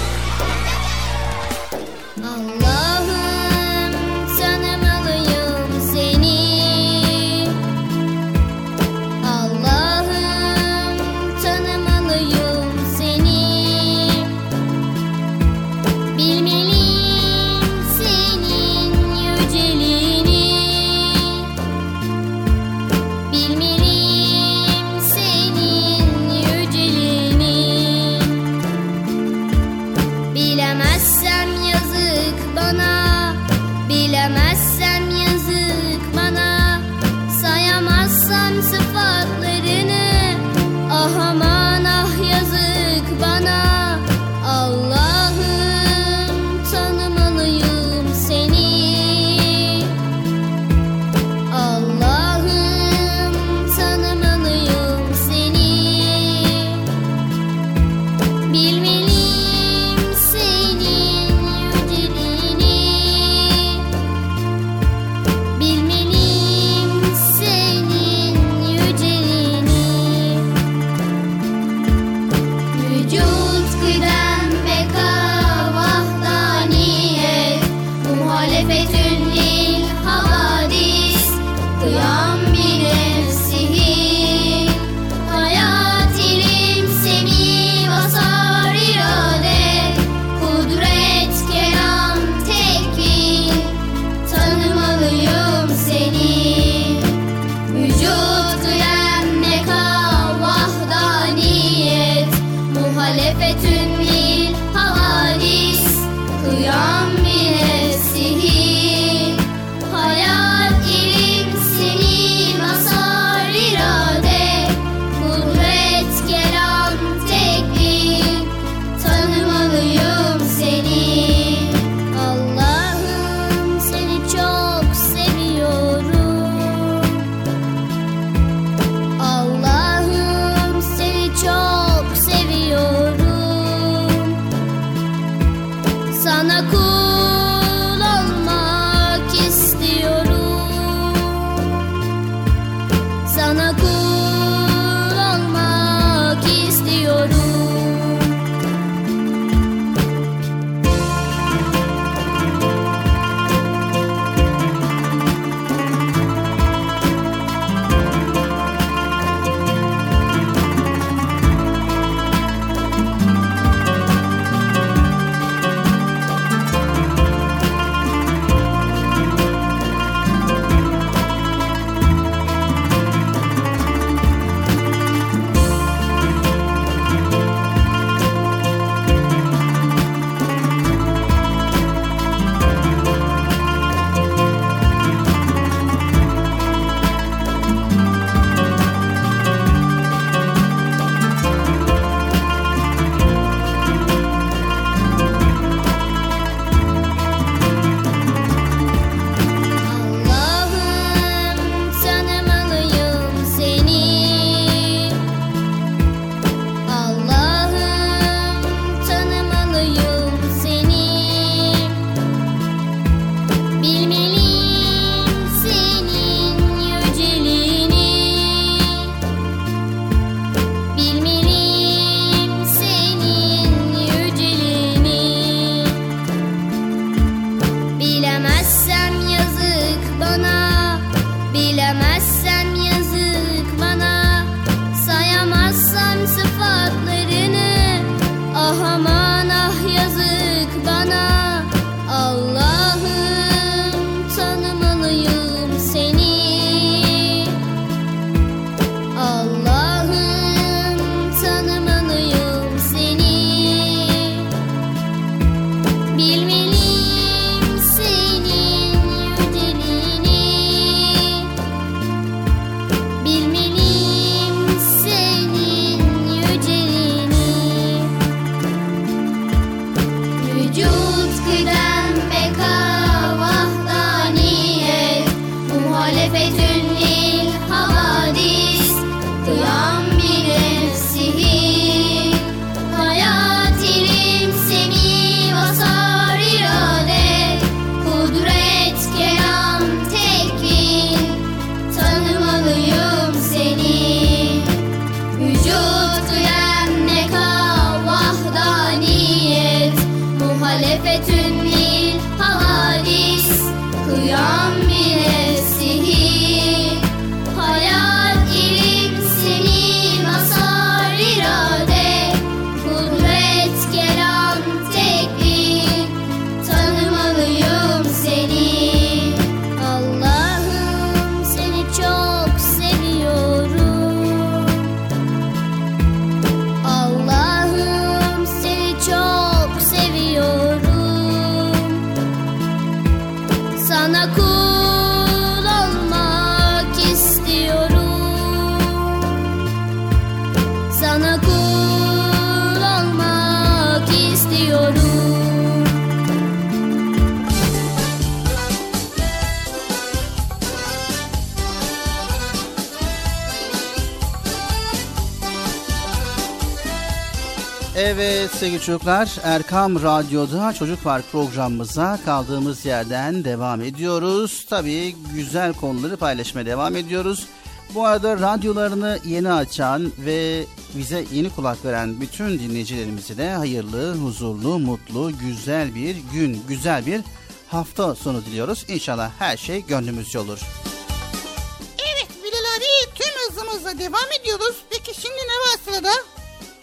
[358.81, 364.65] Çocuklar Erkam Radyo'da Çocuk Park programımıza kaldığımız yerden devam ediyoruz.
[364.69, 367.47] Tabii güzel konuları paylaşmaya devam ediyoruz.
[367.95, 370.65] Bu arada radyolarını yeni açan ve
[370.95, 377.21] bize yeni kulak veren bütün dinleyicilerimize de hayırlı, huzurlu, mutlu, güzel bir gün, güzel bir
[377.67, 378.85] hafta sonu diliyoruz.
[378.87, 380.59] İnşallah her şey gönlümüzce olur.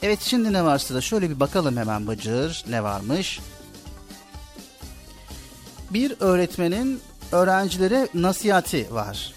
[0.03, 1.01] Evet şimdi ne var sırada?
[1.01, 2.65] Şöyle bir bakalım hemen Bıcır.
[2.69, 3.41] Ne varmış?
[5.91, 7.01] Bir öğretmenin
[7.33, 9.35] öğrencilere nasihati var.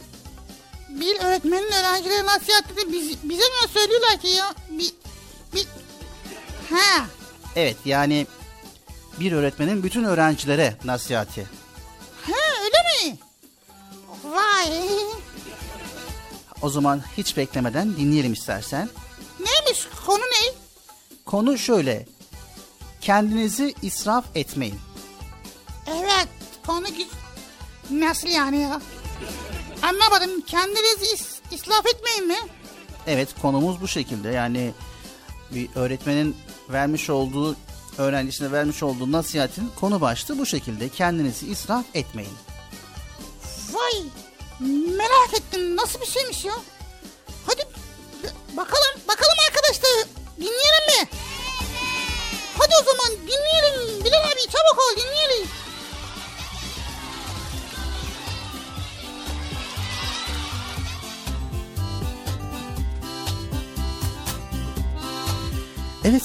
[0.89, 2.93] Bir öğretmenin öğrencilere nasihat dedi.
[2.93, 4.53] Biz, bize ne söylüyorlar ki ya?
[4.70, 4.93] Bir,
[5.53, 5.68] bir...
[6.70, 7.05] Ha,
[7.55, 8.28] Evet yani
[9.20, 11.47] bir öğretmenin bütün öğrencilere nasihati.
[12.22, 12.32] ha
[12.64, 13.18] öyle mi?
[14.24, 14.70] Vay.
[16.62, 18.89] O zaman hiç beklemeden dinleyelim istersen.
[19.46, 20.54] Neymiş konu ne?
[21.26, 22.06] Konu şöyle.
[23.02, 24.80] Kendinizi israf etmeyin.
[25.88, 26.28] Evet
[26.68, 26.86] konu.
[27.92, 28.82] Nasıl yani ya?
[29.82, 30.42] Anlamadım.
[30.42, 32.38] Kendinizi is- israf etmeyin mi?
[33.08, 34.30] Evet konumuz bu şekilde.
[34.30, 34.74] Yani
[35.52, 36.38] bir öğretmenin
[36.70, 37.56] vermiş olduğu
[37.98, 40.89] öğrencisine vermiş olduğu nasihatin konu başlığı bu şekilde.
[40.89, 42.34] Kendinizi israf etmeyin.
[43.74, 44.04] Vay.
[44.98, 45.76] Merak ettim.
[45.76, 46.54] Nasıl bir şeymiş ya?
[47.46, 47.62] Hadi
[48.58, 48.91] bakalım.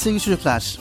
[0.07, 0.78] Sevgili çocuklar.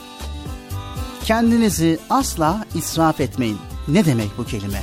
[1.23, 3.57] Kendinizi asla israf etmeyin.
[3.87, 4.81] Ne demek bu kelime?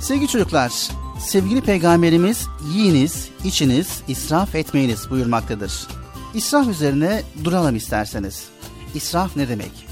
[0.00, 0.72] Sevgili çocuklar,
[1.18, 5.88] sevgili peygamberimiz yiyiniz, içiniz, israf etmeyiniz buyurmaktadır.
[6.34, 8.48] İsraf üzerine duralım isterseniz.
[8.94, 9.86] İsraf ne demek?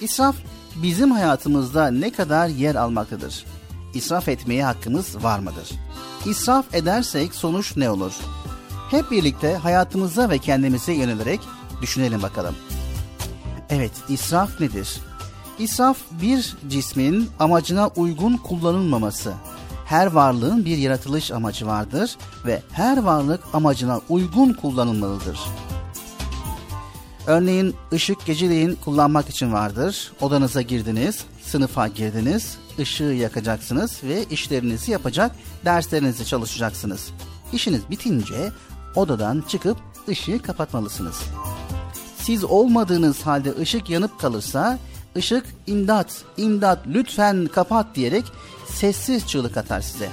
[0.00, 0.36] İsraf
[0.76, 3.44] bizim hayatımızda ne kadar yer almaktadır?
[3.94, 5.70] İsraf etmeye hakkımız var mıdır?
[6.26, 8.12] İsraf edersek sonuç ne olur?
[8.92, 11.40] Hep birlikte hayatımıza ve kendimize yönelerek
[11.82, 12.54] düşünelim bakalım.
[13.70, 15.00] Evet, israf nedir?
[15.58, 19.32] İsraf bir cismin amacına uygun kullanılmaması.
[19.84, 22.16] Her varlığın bir yaratılış amacı vardır
[22.46, 25.40] ve her varlık amacına uygun kullanılmalıdır.
[27.26, 30.12] Örneğin ışık geceleyin kullanmak için vardır.
[30.20, 37.10] Odanıza girdiniz, sınıfa girdiniz, ışığı yakacaksınız ve işlerinizi yapacak, derslerinizi çalışacaksınız.
[37.52, 38.52] İşiniz bitince
[38.94, 39.76] odadan çıkıp
[40.08, 41.22] ışığı kapatmalısınız.
[42.16, 44.78] Siz olmadığınız halde ışık yanıp kalırsa
[45.16, 48.24] ışık imdat, imdat lütfen kapat diyerek
[48.68, 50.08] sessiz çığlık atar size.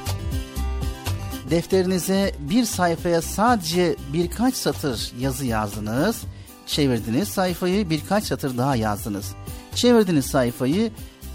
[1.49, 6.21] Defterinize bir sayfaya sadece birkaç satır yazı yazdınız.
[6.67, 9.35] Çevirdiniz sayfayı birkaç satır daha yazdınız.
[9.75, 10.91] Çevirdiniz sayfayı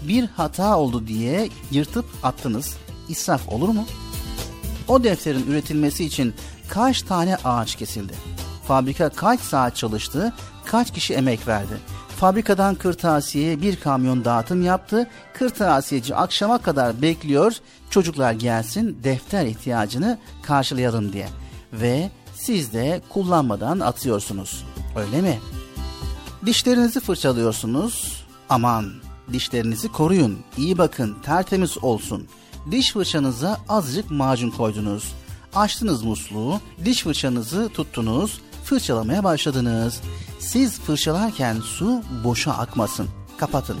[0.07, 2.77] bir hata oldu diye yırtıp attınız.
[3.09, 3.85] İsraf olur mu?
[4.87, 6.33] O defterin üretilmesi için
[6.69, 8.13] kaç tane ağaç kesildi?
[8.67, 10.33] Fabrika kaç saat çalıştı?
[10.65, 11.77] Kaç kişi emek verdi?
[12.17, 15.07] Fabrikadan kırtasiyeye bir kamyon dağıtım yaptı.
[15.33, 17.53] Kırtasiyeci akşama kadar bekliyor.
[17.89, 21.27] Çocuklar gelsin defter ihtiyacını karşılayalım diye.
[21.73, 24.65] Ve siz de kullanmadan atıyorsunuz.
[24.95, 25.39] Öyle mi?
[26.45, 28.25] Dişlerinizi fırçalıyorsunuz.
[28.49, 28.91] Aman
[29.33, 30.39] dişlerinizi koruyun.
[30.57, 32.27] İyi bakın tertemiz olsun.
[32.71, 35.13] Diş fırçanıza azıcık macun koydunuz.
[35.55, 40.01] Açtınız musluğu, diş fırçanızı tuttunuz, fırçalamaya başladınız.
[40.39, 43.07] Siz fırçalarken su boşa akmasın.
[43.37, 43.77] Kapatın.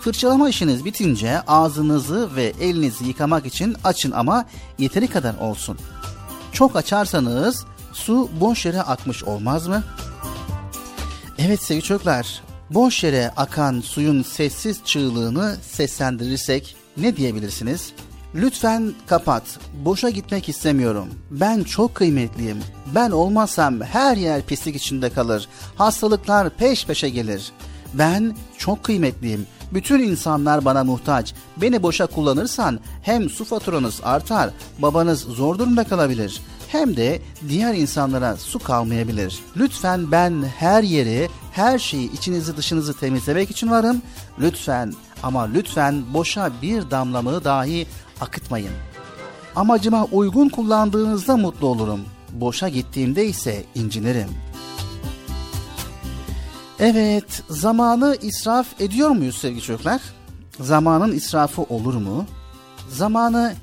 [0.00, 4.44] Fırçalama işiniz bitince ağzınızı ve elinizi yıkamak için açın ama
[4.78, 5.78] yeteri kadar olsun.
[6.52, 9.82] Çok açarsanız su boş yere akmış olmaz mı?
[11.38, 17.92] Evet sevgili çocuklar, boş yere akan suyun sessiz çığlığını seslendirirsek ne diyebilirsiniz?
[18.34, 19.42] Lütfen kapat.
[19.84, 21.08] Boşa gitmek istemiyorum.
[21.30, 22.58] Ben çok kıymetliyim.
[22.94, 25.48] Ben olmazsam her yer pislik içinde kalır.
[25.76, 27.52] Hastalıklar peş peşe gelir.
[27.94, 29.46] Ben çok kıymetliyim.
[29.72, 31.34] Bütün insanlar bana muhtaç.
[31.56, 38.36] Beni boşa kullanırsan hem su faturanız artar, babanız zor durumda kalabilir hem de diğer insanlara
[38.36, 39.40] su kalmayabilir.
[39.56, 44.02] Lütfen ben her yeri, her şeyi içinizi dışınızı temizlemek için varım.
[44.40, 47.86] Lütfen ama lütfen boşa bir damlamı dahi
[48.20, 48.72] akıtmayın.
[49.56, 52.00] Amacıma uygun kullandığınızda mutlu olurum.
[52.32, 54.28] Boşa gittiğimde ise incinirim.
[56.78, 60.02] Evet, zamanı israf ediyor muyuz sevgili çocuklar?
[60.60, 62.26] Zamanın israfı olur mu?
[62.88, 63.54] Zamanı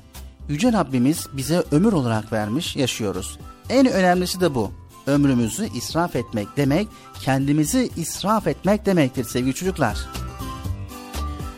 [0.49, 3.39] Yüce Rabbimiz bize ömür olarak vermiş, yaşıyoruz.
[3.70, 4.72] En önemlisi de bu.
[5.08, 6.88] Ömrümüzü israf etmek demek,
[7.22, 9.97] kendimizi israf etmek demektir sevgili çocuklar.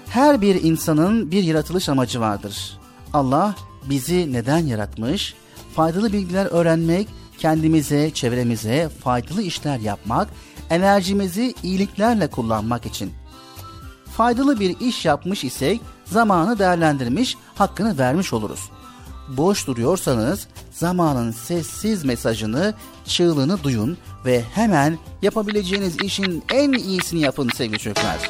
[0.10, 2.80] Her bir insanın bir yaratılış amacı vardır.
[3.14, 3.56] Allah
[3.90, 5.34] bizi neden yaratmış?
[5.76, 10.28] Faydalı bilgiler öğrenmek, kendimize, çevremize faydalı işler yapmak,
[10.70, 13.14] enerjimizi iyiliklerle kullanmak için.
[14.18, 18.70] Faydalı bir iş yapmış isek zamanı değerlendirmiş, hakkını vermiş oluruz.
[19.28, 22.74] Boş duruyorsanız zamanın sessiz mesajını,
[23.06, 28.30] çığlığını duyun ve hemen yapabileceğiniz işin en iyisini yapın sevgili çocuklar.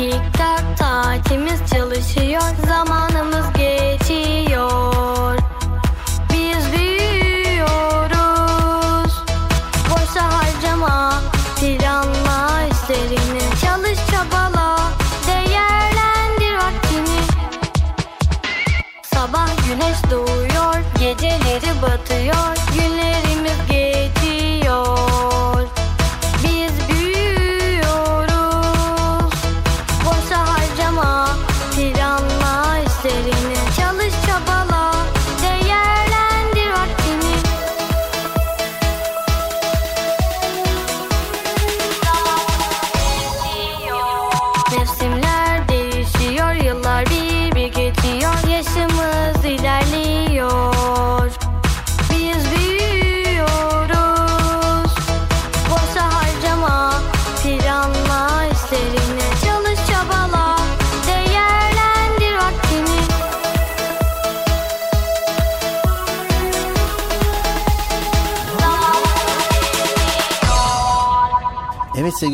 [0.00, 4.49] Tik tak saatimiz çalışıyor zamanımız geçiyor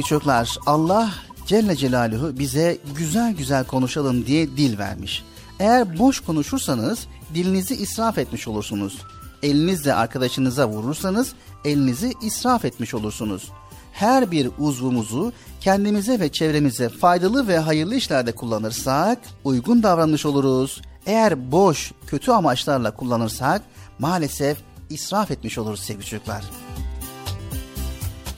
[0.06, 1.10] çocuklar, Allah
[1.46, 5.24] Celle Celaluhu bize güzel güzel konuşalım diye dil vermiş.
[5.60, 8.98] Eğer boş konuşursanız dilinizi israf etmiş olursunuz.
[9.42, 11.32] Elinizle arkadaşınıza vurursanız
[11.64, 13.50] elinizi israf etmiş olursunuz.
[13.92, 20.82] Her bir uzvumuzu kendimize ve çevremize faydalı ve hayırlı işlerde kullanırsak uygun davranmış oluruz.
[21.06, 23.62] Eğer boş, kötü amaçlarla kullanırsak
[23.98, 24.58] maalesef
[24.90, 26.44] israf etmiş oluruz sevgili çocuklar.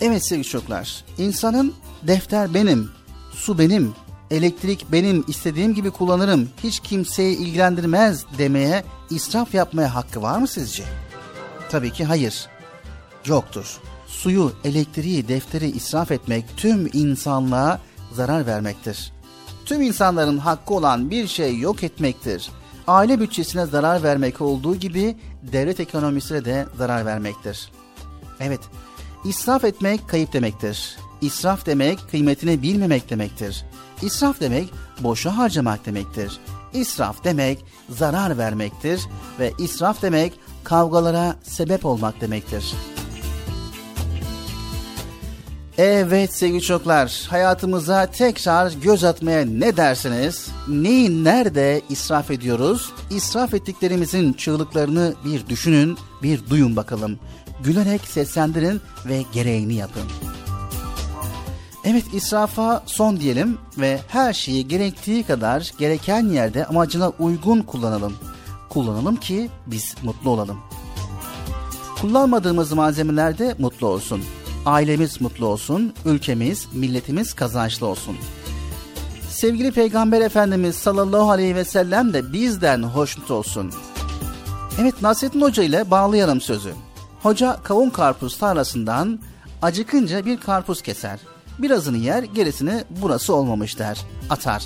[0.00, 2.90] Evet sevgili çocuklar, insanın defter benim,
[3.32, 3.94] su benim,
[4.30, 10.84] elektrik benim, istediğim gibi kullanırım, hiç kimseyi ilgilendirmez demeye, israf yapmaya hakkı var mı sizce?
[11.70, 12.46] Tabii ki hayır.
[13.26, 13.78] Yoktur.
[14.06, 17.80] Suyu, elektriği, defteri israf etmek tüm insanlığa
[18.12, 19.12] zarar vermektir.
[19.64, 22.50] Tüm insanların hakkı olan bir şey yok etmektir.
[22.86, 27.70] Aile bütçesine zarar vermek olduğu gibi devlet ekonomisine de zarar vermektir.
[28.40, 28.60] Evet,
[29.24, 30.96] İsraf etmek kayıp demektir.
[31.20, 33.64] İsraf demek kıymetini bilmemek demektir.
[34.02, 34.68] İsraf demek
[35.00, 36.40] boşa harcamak demektir.
[36.72, 39.00] İsraf demek zarar vermektir
[39.38, 40.32] ve israf demek
[40.64, 42.74] kavgalara sebep olmak demektir.
[45.78, 50.48] Evet sevgili çocuklar, hayatımıza tekrar göz atmaya ne dersiniz?
[50.68, 52.92] Neyi nerede israf ediyoruz?
[53.10, 57.18] İsraf ettiklerimizin çığlıklarını bir düşünün, bir duyun bakalım.
[57.64, 60.02] Gülerek seslendirin ve gereğini yapın.
[61.84, 68.14] Evet israfa son diyelim ve her şeyi gerektiği kadar gereken yerde amacına uygun kullanalım.
[68.68, 70.58] Kullanalım ki biz mutlu olalım.
[72.00, 74.22] Kullanmadığımız malzemelerde mutlu olsun.
[74.66, 78.16] Ailemiz mutlu olsun, ülkemiz, milletimiz kazançlı olsun.
[79.30, 83.72] Sevgili Peygamber Efendimiz sallallahu aleyhi ve sellem de bizden hoşnut olsun.
[84.80, 86.72] Evet Nasrettin Hoca ile bağlayalım sözü.
[87.22, 89.18] Hoca kavun karpuz tarlasından
[89.62, 91.20] acıkınca bir karpuz keser.
[91.58, 93.98] Birazını yer, gerisini burası olmamış der.
[94.30, 94.64] Atar.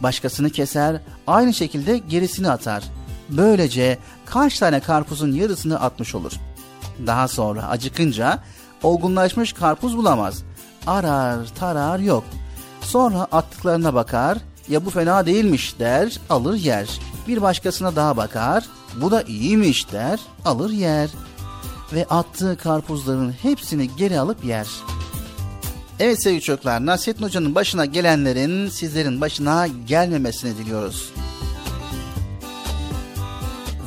[0.00, 2.84] Başkasını keser, aynı şekilde gerisini atar.
[3.28, 6.32] Böylece kaç tane karpuzun yarısını atmış olur.
[7.06, 8.42] Daha sonra acıkınca
[8.82, 10.42] olgunlaşmış karpuz bulamaz.
[10.86, 12.24] Arar tarar yok.
[12.80, 14.38] Sonra attıklarına bakar,
[14.68, 16.88] ya bu fena değilmiş der, alır yer.
[17.28, 18.64] Bir başkasına daha bakar,
[19.00, 21.10] bu da iyiymiş der, alır yer.
[21.92, 24.66] Ve attığı karpuzların hepsini geri alıp yer.
[26.00, 31.12] Evet sevgili çocuklar, Nasrettin Hoca'nın başına gelenlerin sizlerin başına gelmemesini diliyoruz.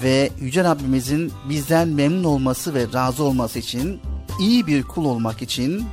[0.03, 3.99] Ve Yüce Rabbimizin bizden memnun olması ve razı olması için,
[4.39, 5.85] iyi bir kul olmak için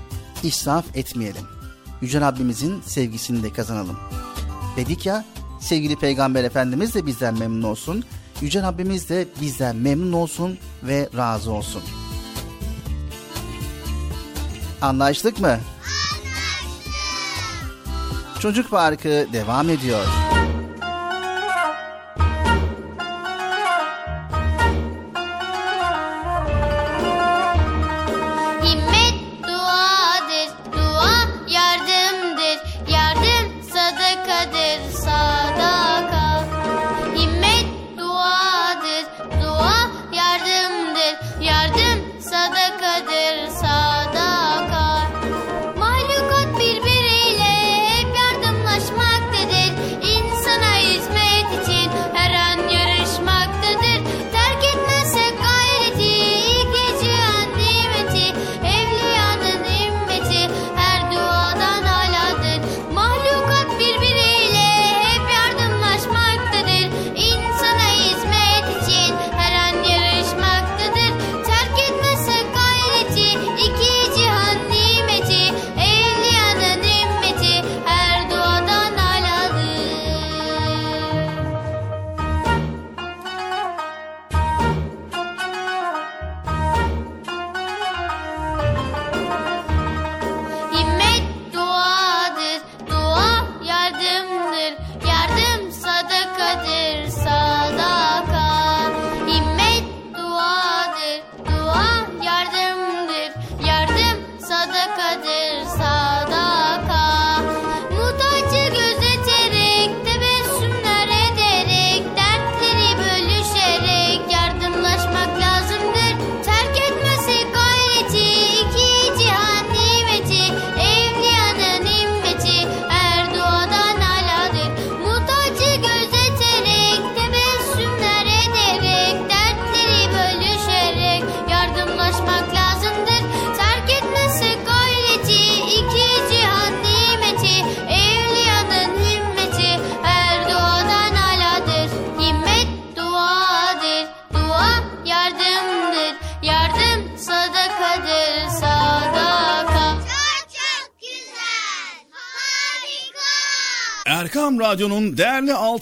[0.43, 1.43] israf etmeyelim.
[2.01, 3.97] Yüce Rabbimizin sevgisini de kazanalım.
[4.77, 5.25] Dedik ya,
[5.61, 8.05] sevgili Peygamber Efendimiz de bizden memnun olsun,
[8.45, 11.83] Yüce Rabbimiz de bizden memnun olsun ve razı olsun.
[14.83, 15.59] Anlaştık mı?
[18.41, 20.07] Çocuk Parkı devam ediyor.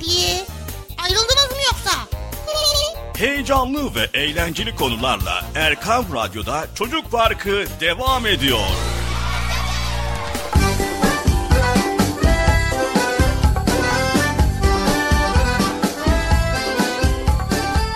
[0.00, 0.44] Diye.
[1.04, 2.18] Ayrıldınız mı yoksa?
[3.16, 8.58] Heyecanlı ve eğlenceli konularla Erkam Radyo'da Çocuk Parkı devam ediyor.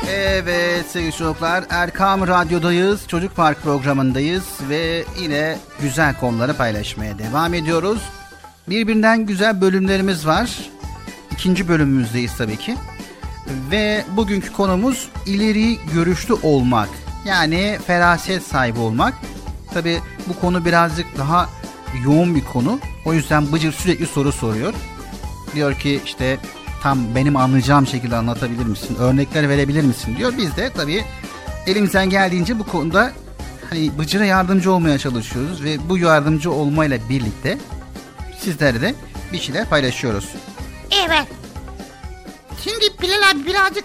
[0.08, 3.00] Evet sevgili çocuklar Erkam Radyo'dayız.
[3.08, 8.02] Çocuk Park programındayız ve yine güzel konuları paylaşmaya devam ediyoruz.
[8.68, 10.50] Birbirinden güzel bölümlerimiz var.
[11.32, 12.76] İkinci bölümümüzdeyiz tabii ki.
[13.70, 16.88] Ve bugünkü konumuz ileri görüşlü olmak.
[17.26, 19.14] Yani feraset sahibi olmak.
[19.74, 21.48] Tabii bu konu birazcık daha
[22.04, 22.78] yoğun bir konu.
[23.04, 24.74] O yüzden Bıcır sürekli soru soruyor.
[25.54, 26.38] Diyor ki işte
[26.82, 28.96] tam benim anlayacağım şekilde anlatabilir misin?
[29.00, 30.16] Örnekler verebilir misin?
[30.18, 30.32] diyor.
[30.38, 31.04] Biz de tabii
[31.66, 33.12] elimizden geldiğince bu konuda
[33.70, 37.58] hani Bıcır'a yardımcı olmaya çalışıyoruz ve bu yardımcı olmayla birlikte
[38.40, 38.94] sizlere de
[39.32, 40.28] bir şeyler paylaşıyoruz.
[40.92, 41.26] Evet.
[42.64, 43.84] Şimdi Bilal abi birazcık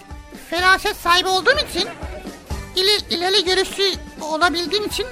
[0.49, 1.89] feraset sahibi olduğum için
[2.75, 3.83] ileri, ileri görüşlü
[4.21, 5.05] olabildiğim için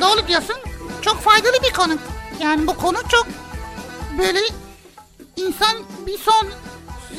[0.00, 0.56] doğru diyorsun.
[1.02, 1.92] Çok faydalı bir konu.
[2.42, 3.26] Yani bu konu çok
[4.18, 4.38] böyle
[5.36, 6.48] insan bir son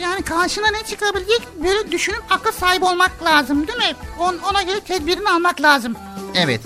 [0.01, 3.95] yani karşına ne çıkabilecek böyle düşünüp akıl sahibi olmak lazım değil mi?
[4.19, 5.95] On, ona göre tedbirini almak lazım.
[6.35, 6.61] Evet.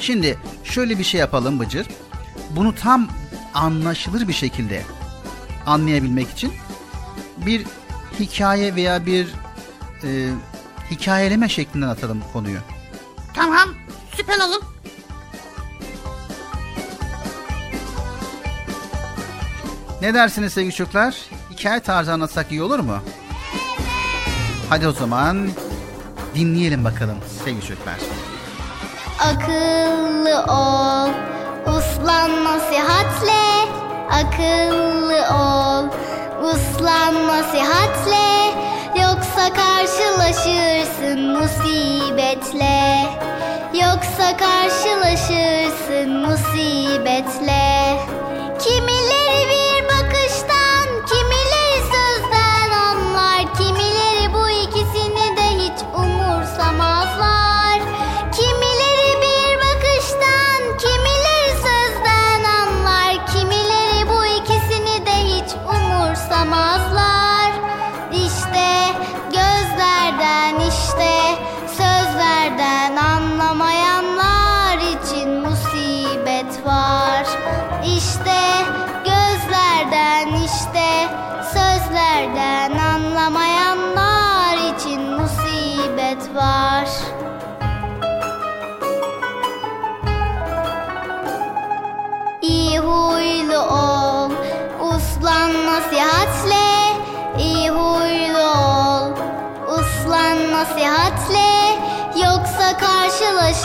[0.00, 1.86] Şimdi şöyle bir şey yapalım Bıcır.
[2.50, 3.08] Bunu tam
[3.54, 4.82] anlaşılır bir şekilde
[5.66, 6.52] anlayabilmek için
[7.36, 7.66] bir
[8.20, 9.28] hikaye veya bir
[10.04, 10.28] e,
[10.90, 12.58] hikayeleme şeklinde atalım konuyu.
[13.34, 13.68] Tamam
[14.16, 14.62] süper olur.
[20.02, 21.14] Ne dersiniz sevgili çocuklar?
[21.50, 22.98] Hikaye tarzı anlatsak iyi olur mu?
[24.68, 25.48] Hadi o zaman
[26.34, 27.94] dinleyelim bakalım sevgili çocuklar.
[29.20, 31.10] Akıllı ol,
[31.76, 33.68] uslan nasihatle.
[34.10, 35.84] Akıllı ol,
[36.42, 38.54] uslan nasihatle.
[39.02, 43.04] Yoksa karşılaşırsın musibetle.
[43.74, 47.96] Yoksa karşılaşırsın musibetle.
[48.58, 49.15] Kimileri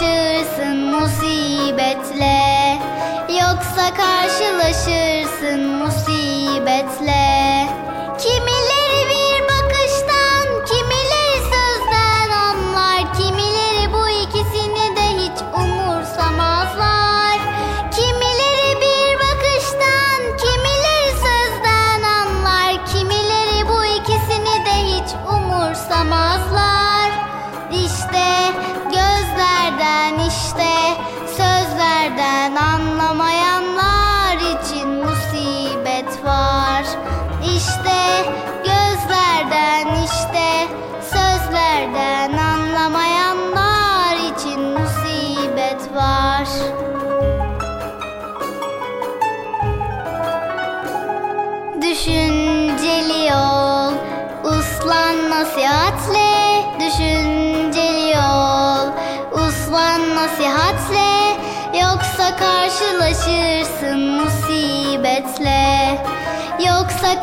[0.01, 2.41] karşılaşırsın musibetle.
[3.29, 6.40] Yoksa karşılaşırsın musibetle.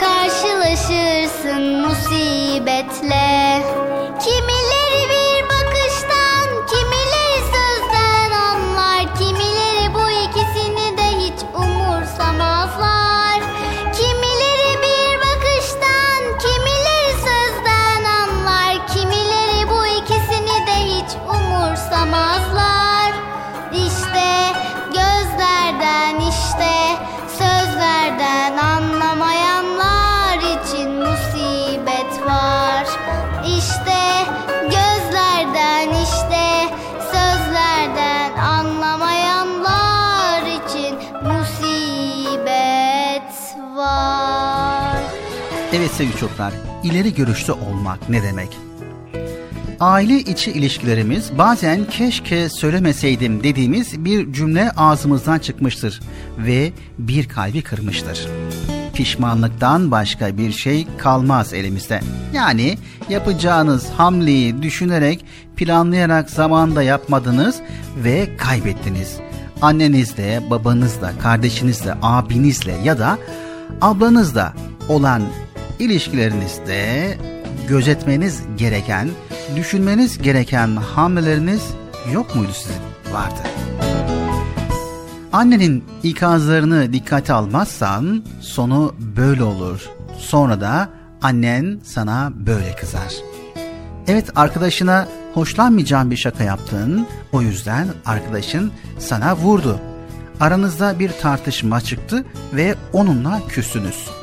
[0.00, 0.37] Yoksa
[45.98, 46.52] sevgili çocuklar,
[46.84, 48.58] ileri görüşlü olmak ne demek?
[49.80, 56.00] Aile içi ilişkilerimiz bazen keşke söylemeseydim dediğimiz bir cümle ağzımızdan çıkmıştır
[56.38, 58.28] ve bir kalbi kırmıştır.
[58.94, 62.00] Pişmanlıktan başka bir şey kalmaz elimizde.
[62.34, 65.24] Yani yapacağınız hamleyi düşünerek,
[65.56, 67.60] planlayarak zamanda yapmadınız
[68.04, 69.16] ve kaybettiniz.
[69.62, 73.18] Annenizle, babanızla, kardeşinizle, abinizle ya da
[73.80, 74.54] ablanızla
[74.88, 75.22] olan
[75.78, 77.16] ilişkilerinizde
[77.68, 79.08] gözetmeniz gereken,
[79.56, 81.62] düşünmeniz gereken hamleleriniz
[82.12, 83.14] yok muydu sizin?
[83.14, 83.48] Vardı.
[85.32, 89.88] Annenin ikazlarını dikkate almazsan sonu böyle olur.
[90.18, 90.88] Sonra da
[91.22, 93.14] annen sana böyle kızar.
[94.06, 97.06] Evet arkadaşına hoşlanmayacağın bir şaka yaptın.
[97.32, 99.80] O yüzden arkadaşın sana vurdu.
[100.40, 104.17] Aranızda bir tartışma çıktı ve onunla küstünüz.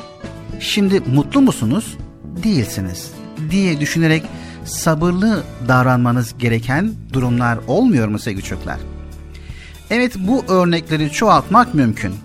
[0.59, 1.97] Şimdi mutlu musunuz?
[2.43, 3.11] Değilsiniz
[3.51, 4.23] diye düşünerek
[4.65, 8.79] sabırlı davranmanız gereken durumlar olmuyor mu sevgili çocuklar?
[9.89, 12.15] Evet bu örnekleri çoğaltmak mümkün.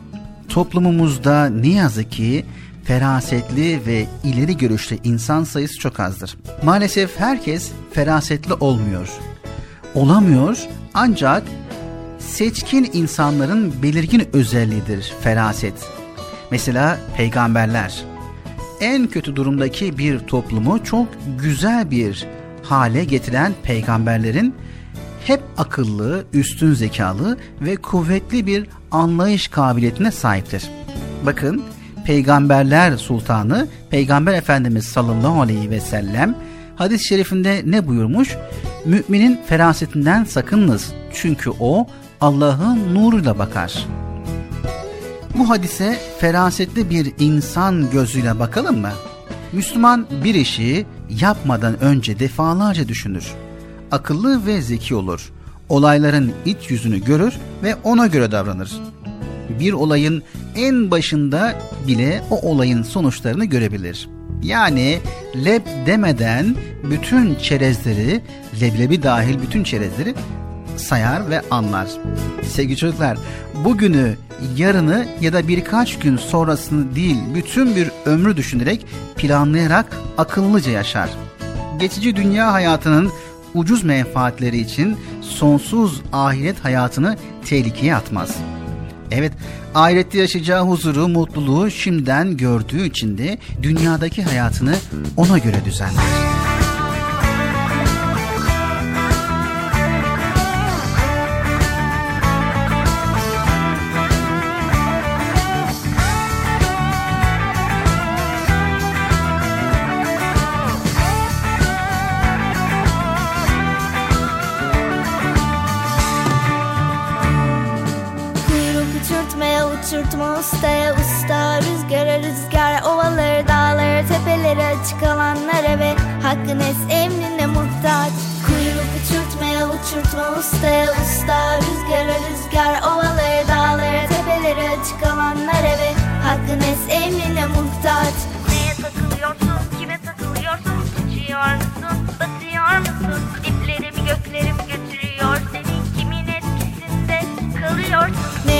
[0.49, 2.45] Toplumumuzda ne yazık ki
[2.85, 6.37] ferasetli ve ileri görüşlü insan sayısı çok azdır.
[6.63, 9.09] Maalesef herkes ferasetli olmuyor.
[9.95, 10.59] Olamıyor
[10.95, 11.43] ancak
[12.19, 15.75] seçkin insanların belirgin özelliğidir feraset.
[16.51, 18.10] Mesela peygamberler.
[18.81, 21.09] En kötü durumdaki bir toplumu çok
[21.39, 22.27] güzel bir
[22.63, 24.55] hale getiren peygamberlerin
[25.25, 30.71] hep akıllı, üstün zekalı ve kuvvetli bir anlayış kabiliyetine sahiptir.
[31.27, 31.63] Bakın
[32.07, 36.37] Peygamberler Sultanı Peygamber Efendimiz sallallahu aleyhi ve sellem
[36.77, 38.37] hadis-i şerifinde ne buyurmuş?
[38.85, 41.87] Müminin ferasetinden sakınınız çünkü o
[42.21, 43.87] Allah'ın nuruyla bakar.
[45.39, 48.91] Bu hadise ferasetli bir insan gözüyle bakalım mı?
[49.53, 53.33] Müslüman bir işi yapmadan önce defalarca düşünür.
[53.91, 55.33] Akıllı ve zeki olur.
[55.69, 58.73] Olayların iç yüzünü görür ve ona göre davranır.
[59.61, 60.23] Bir olayın
[60.57, 61.55] en başında
[61.89, 64.09] bile o olayın sonuçlarını görebilir.
[64.43, 64.99] Yani
[65.45, 66.57] leb demeden
[66.91, 68.21] bütün çerezleri,
[68.61, 70.15] leblebi dahil bütün çerezleri
[70.81, 71.87] sayar ve anlar.
[72.53, 73.19] Sevgili çocuklar,
[73.65, 74.17] bugünü,
[74.57, 78.87] yarını ya da birkaç gün sonrasını değil, bütün bir ömrü düşünerek,
[79.17, 81.11] planlayarak akıllıca yaşar.
[81.81, 83.11] Geçici dünya hayatının
[83.55, 88.37] ucuz menfaatleri için sonsuz ahiret hayatını tehlikeye atmaz.
[89.11, 89.33] Evet,
[89.75, 94.75] ahirette yaşayacağı huzuru, mutluluğu şimdiden gördüğü için de dünyadaki hayatını
[95.17, 96.40] ona göre düzenler.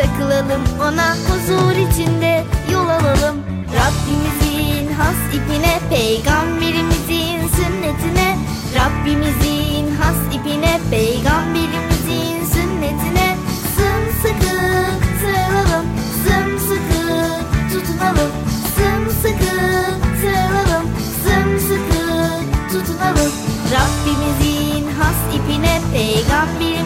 [0.00, 3.36] takılalım ona Huzur içinde yol alalım.
[3.78, 8.38] Rabbimizin has ipine Peygamberimizin sünnetine.
[8.74, 13.36] Rabbimizin has ipine Peygamberimizin sünnetine.
[13.76, 14.56] Sımsıkı
[15.20, 15.86] sarılalım
[16.24, 17.02] Sımsıkı
[17.72, 18.30] tutunalım.
[18.76, 19.56] Sımsıkı
[20.22, 20.86] sarılalım
[21.24, 22.04] Sımsıkı
[22.72, 23.32] tutunalım.
[23.72, 26.79] Rabbimizin has ipine Peygamberimizin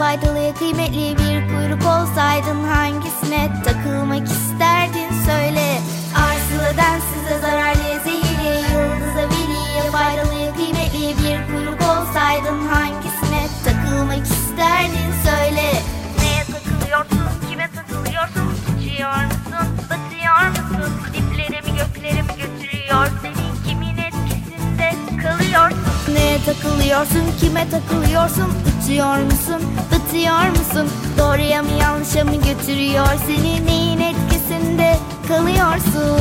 [0.00, 5.80] Kıymetli bir kuyruk olsaydın hangisine takılmak isterdin söyle
[6.16, 15.72] Arsılı densize zararlı zehirli Yıldıza veliye faydalı Kıymetli bir kuyruk olsaydın hangisine takılmak isterdin söyle
[16.18, 18.54] Neye takılıyorsun, kime takılıyorsun?
[18.78, 20.92] Uçuyor musun, batıyor musun?
[21.12, 23.64] Dipleri mi gökleri mi götürüyor seni?
[23.68, 26.14] Kimin etkisinde kalıyorsun?
[26.14, 28.52] Neye takılıyorsun, kime takılıyorsun?
[28.84, 29.62] Uçuyor musun,
[30.10, 30.88] batıyor musun?
[31.18, 33.66] Doğruya mı yanlışa mı götürüyor seni?
[33.66, 34.96] Neyin etkisinde
[35.28, 36.20] kalıyorsun?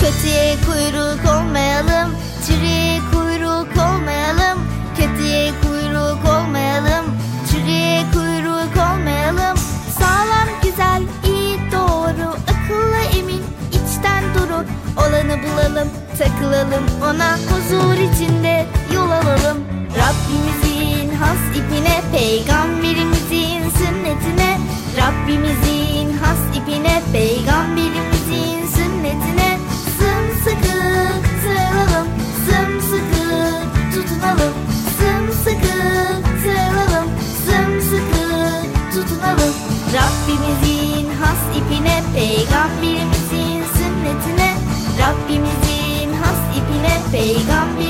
[0.00, 2.14] Kötüye kuyruk olmayalım,
[2.46, 4.58] çürüye kuyruk olmayalım.
[4.96, 7.04] Kötüye kuyruk olmayalım,
[7.50, 9.56] çürüye kuyruk olmayalım.
[9.98, 14.64] Sağlam, güzel, iyi, doğru, akıllı, emin, içten duru.
[14.96, 15.88] Olanı bulalım,
[16.18, 19.58] takılalım ona huzur içinde yol alalım.
[19.96, 20.71] Rabbimizin
[21.82, 24.58] ipine, peygamberimizin sünnetine.
[24.96, 29.58] Rabbimizin has ipine, peygamberimizin sünnetine.
[29.98, 30.78] Sımsıkı
[31.42, 32.08] sarılalım,
[32.46, 33.24] sımsıkı
[33.94, 34.54] tutunalım.
[34.98, 35.76] Sımsıkı
[36.44, 37.08] sarılalım,
[37.46, 38.26] sımsıkı
[38.94, 39.54] tutunalım.
[39.94, 44.54] Rabbimizin has ipine, peygamberimizin sünnetine.
[44.98, 47.81] Rabbimizin has ipine, peygamberimizin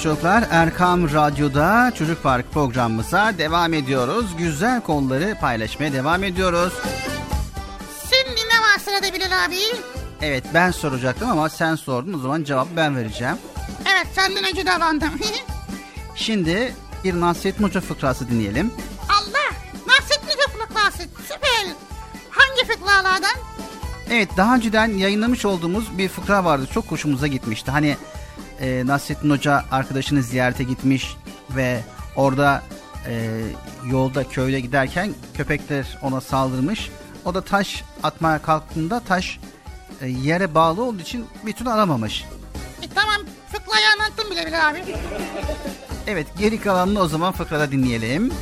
[0.00, 4.26] sevgili çocuklar Erkam Radyo'da Çocuk Park programımıza devam ediyoruz.
[4.38, 6.72] Güzel konuları paylaşmaya devam ediyoruz.
[8.10, 9.56] Şimdi ne var sırada Bilal abi?
[10.22, 13.36] Evet ben soracaktım ama sen sordun o zaman cevabı ben vereceğim.
[13.94, 15.10] Evet senden önce davrandım.
[16.14, 16.74] Şimdi
[17.04, 18.72] bir Nasrettin Hoca fıkrası dinleyelim.
[19.08, 19.54] Allah!
[19.86, 21.08] Nasrettin Hoca fıkrası.
[21.22, 21.74] Süper.
[22.30, 23.36] Hangi fıkralardan?
[24.10, 26.66] Evet daha önceden yayınlamış olduğumuz bir fıkra vardı.
[26.74, 27.70] Çok hoşumuza gitmişti.
[27.70, 27.96] Hani
[28.60, 31.16] e, Nasrettin Hoca arkadaşını ziyarete gitmiş
[31.50, 31.80] ve
[32.16, 32.62] orada
[33.06, 33.40] e,
[33.86, 36.90] yolda köyde giderken köpekler ona saldırmış.
[37.24, 39.40] O da taş atmaya kalktığında taş
[40.00, 42.24] e, yere bağlı olduğu için bir türlü alamamış.
[42.82, 43.16] E, tamam
[43.52, 44.84] fıkrayı anlattım bile Bilal abi.
[46.06, 48.32] Evet geri kalanını o zaman fıkrada dinleyelim.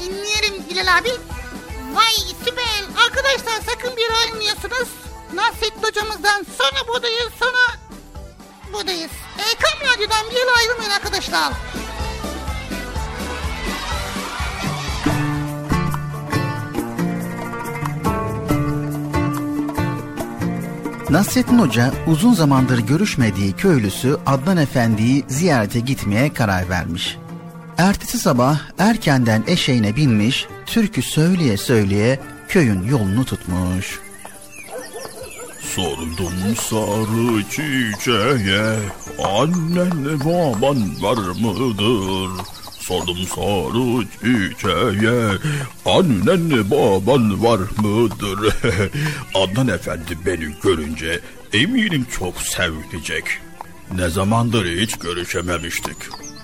[0.00, 1.10] Dinleyelim Bilal abi.
[1.94, 3.04] Vay süper.
[3.06, 4.88] Arkadaşlar sakın bir ayrılmıyorsunuz.
[5.34, 7.87] Nasrettin hocamızdan sonra buradayız sonra
[8.72, 9.10] buradayız.
[9.38, 11.52] Erkam Radyo'dan bir yere ayrılmayın arkadaşlar.
[21.10, 27.18] Nasrettin Hoca uzun zamandır görüşmediği köylüsü Adnan Efendi'yi ziyarete gitmeye karar vermiş.
[27.78, 34.00] Ertesi sabah erkenden eşeğine binmiş, türkü söyleye söyleye köyün yolunu tutmuş.
[35.74, 38.76] Sordum sarı çiçeğe
[39.24, 42.44] Annen baban var mıdır?
[42.78, 45.38] Sordum sarı çiçeğe
[45.86, 48.54] Annen baban var mıdır?
[49.34, 51.20] Adnan Efendi beni görünce
[51.52, 53.24] eminim çok sevinecek.
[53.96, 55.96] Ne zamandır hiç görüşememiştik.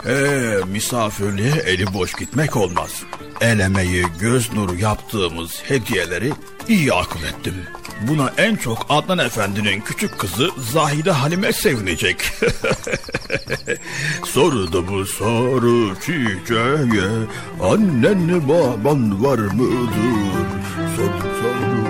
[0.06, 3.02] Ee, misafirliğe eli boş gitmek olmaz.
[3.40, 6.32] El emeği, göz nuru yaptığımız hediyeleri
[6.68, 7.55] iyi akıl ettim.
[8.09, 12.16] Buna en çok Adnan Efendi'nin küçük kızı Zahide Halime sevinecek.
[14.24, 17.02] Sordu bu soru çiçeğe
[17.62, 19.94] Annen baban var mıdır?
[20.97, 21.85] Sordu soru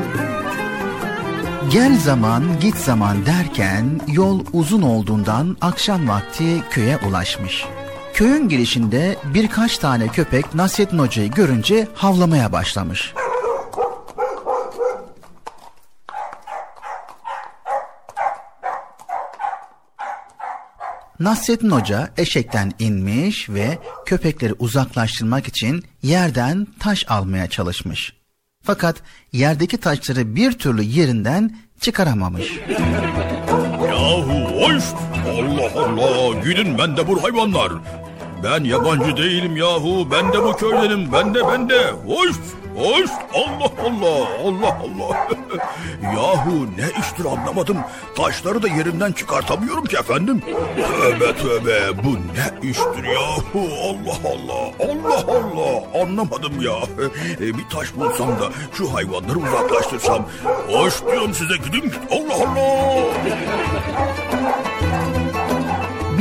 [1.71, 7.65] Gel zaman git zaman derken yol uzun olduğundan akşam vakti köye ulaşmış.
[8.15, 13.15] Köyün girişinde birkaç tane köpek Nasrettin Hoca'yı görünce havlamaya başlamış.
[21.21, 28.13] Nasrettin Hoca eşekten inmiş ve köpekleri uzaklaştırmak için yerden taş almaya çalışmış.
[28.63, 28.97] Fakat
[29.33, 32.61] yerdeki taşları bir türlü yerinden çıkaramamış.
[33.89, 34.85] Yahu hoş!
[35.29, 36.41] Allah Allah!
[36.45, 37.73] Gidin ben de bu hayvanlar!
[38.45, 40.09] Ben yabancı değilim yahu.
[40.11, 41.13] Ben de bu köydenim.
[41.13, 41.91] Ben de ben de.
[42.07, 42.37] Hoş!
[42.77, 43.11] Hoş!
[43.35, 44.29] Allah Allah!
[44.45, 45.29] Allah Allah!
[46.03, 47.77] yahu ne iştir anlamadım.
[48.17, 50.43] Taşları da yerinden çıkartamıyorum ki efendim.
[50.77, 52.05] Tövbe tövbe.
[52.05, 53.69] Bu ne iştir yahu?
[53.85, 54.73] Allah Allah!
[54.93, 56.03] Allah Allah!
[56.03, 56.77] Anlamadım ya.
[57.41, 60.27] E, bir taş bulsam da şu hayvanları uzaklaştırsam.
[60.69, 61.93] Hoş diyorum size gidin.
[62.11, 63.05] Allah Allah!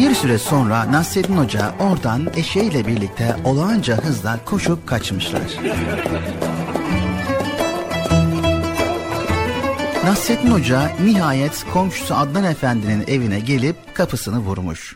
[0.03, 5.41] Bir süre sonra Nasreddin Hoca oradan eşeğiyle birlikte olağanca hızla koşup kaçmışlar.
[10.03, 14.95] Nasrettin Hoca nihayet komşusu Adnan Efendi'nin evine gelip kapısını vurmuş.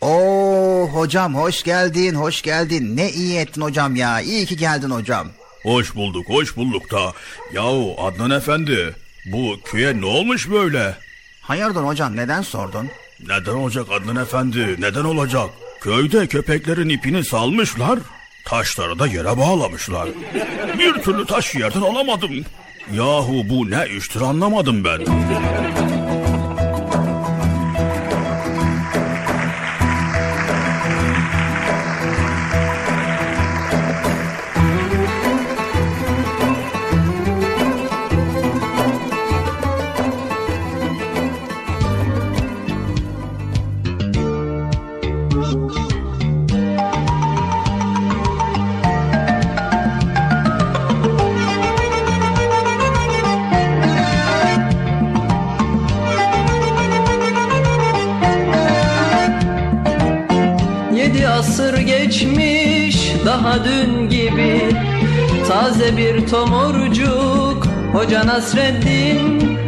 [0.00, 2.96] Oo hocam hoş geldin hoş geldin.
[2.96, 4.20] Ne iyi ettin hocam ya.
[4.20, 5.26] İyi ki geldin hocam.
[5.62, 7.12] Hoş bulduk, hoş bulduk da.
[7.52, 8.94] Yahu Adnan Efendi,
[9.26, 10.94] bu köye ne olmuş böyle?
[11.42, 12.88] Hayırdır hocam neden sordun?
[13.28, 15.50] Neden olacak Adnan Efendi, neden olacak?
[15.80, 17.98] Köyde köpeklerin ipini salmışlar,
[18.46, 20.08] taşları da yere bağlamışlar.
[20.78, 22.44] Bir türlü taş yerden alamadım.
[22.92, 25.00] Yahu bu ne iştir anlamadım ben.
[66.30, 69.58] Tomurcuk Hoca Nasreddin.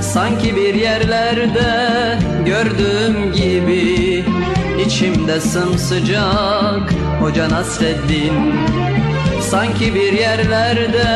[0.00, 4.24] Sanki bir yerlerde gördüğüm gibi
[4.86, 8.54] içimde sımsıcak Hoca Nasreddin.
[9.40, 11.06] Sanki bir yerlerde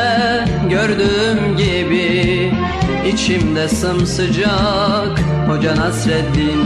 [0.69, 2.51] gördüğüm gibi
[3.13, 6.65] içimde sımsıcak Hoca Nasreddin.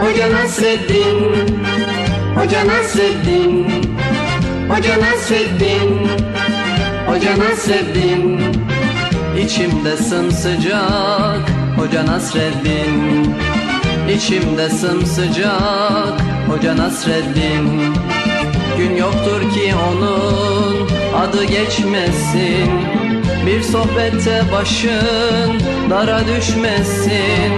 [0.00, 1.58] Hoca Nasreddin
[2.36, 3.66] Hoca Nasreddin
[4.68, 6.29] Hoca Nasreddin
[7.10, 8.40] Hoca Nasreddin
[9.44, 11.50] İçimde sımsıcak.
[11.76, 13.34] Hoca Nasreddin
[14.16, 16.20] İçimde sımsıcak.
[16.48, 17.94] Hoca Nasreddin
[18.78, 22.70] Gün yoktur ki onun adı geçmesin.
[23.46, 25.60] Bir sohbette başın
[25.90, 27.52] dara düşmesin.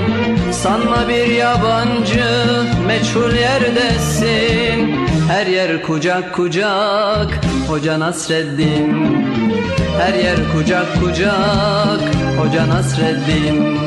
[0.52, 2.24] Sanma bir yabancı
[2.86, 7.30] meçhul yerdesin Her yer kucak kucak
[7.68, 8.92] Hoca Nasreddin.
[9.98, 12.02] Her yer kucak kucak
[12.38, 13.78] Hoca Nasreddin.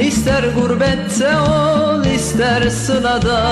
[0.00, 3.51] İster gurbette ol ister sılada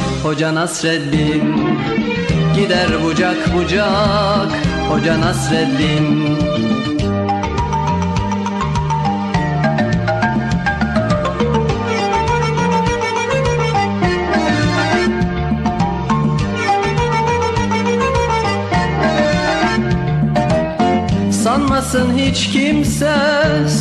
[0.23, 1.77] Hoca Nasreddin.
[2.55, 4.51] Gider bucak bucak
[4.89, 6.37] Hoca Nasreddin.
[21.31, 23.15] Sanmasın hiç kimse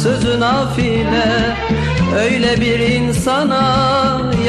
[0.02, 1.56] sözü nafile
[2.16, 4.29] Öyle bir insana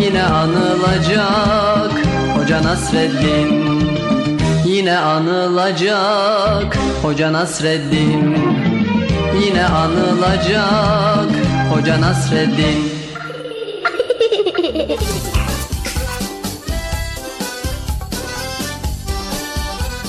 [0.00, 1.92] Yine anılacak
[2.36, 3.82] Hoca Nasreddin.
[4.66, 8.36] Yine anılacak Hoca Nasreddin.
[9.44, 11.30] Yine anılacak
[11.72, 12.92] Hoca Nasreddin.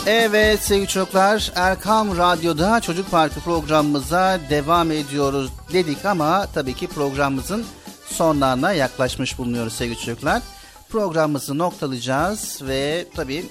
[0.07, 7.65] Evet sevgili çocuklar Erkam Radyo'da Çocuk Parkı programımıza devam ediyoruz dedik ama tabii ki programımızın
[8.05, 10.41] sonlarına yaklaşmış bulunuyoruz sevgili çocuklar.
[10.89, 13.45] Programımızı noktalayacağız ve tabii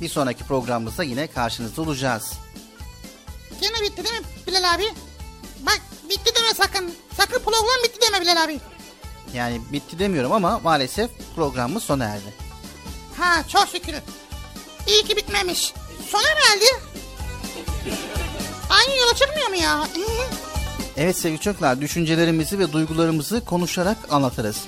[0.00, 2.32] bir sonraki programımızda yine karşınızda olacağız.
[3.60, 4.84] Gene bitti değil mi Bilal abi?
[5.60, 5.80] Bak
[6.10, 6.94] bitti deme sakın.
[7.16, 8.60] Sakın program bitti deme Bilal abi.
[9.34, 12.34] Yani bitti demiyorum ama maalesef programımız sona erdi.
[13.18, 13.94] Ha çok şükür.
[14.86, 15.72] İyi ki bitmemiş.
[16.10, 16.64] Sona mı erdi?
[18.70, 19.86] Aynı yola çıkmıyor mu ya?
[20.96, 24.64] Evet sevgili çocuklar düşüncelerimizi ve duygularımızı konuşarak anlatırız.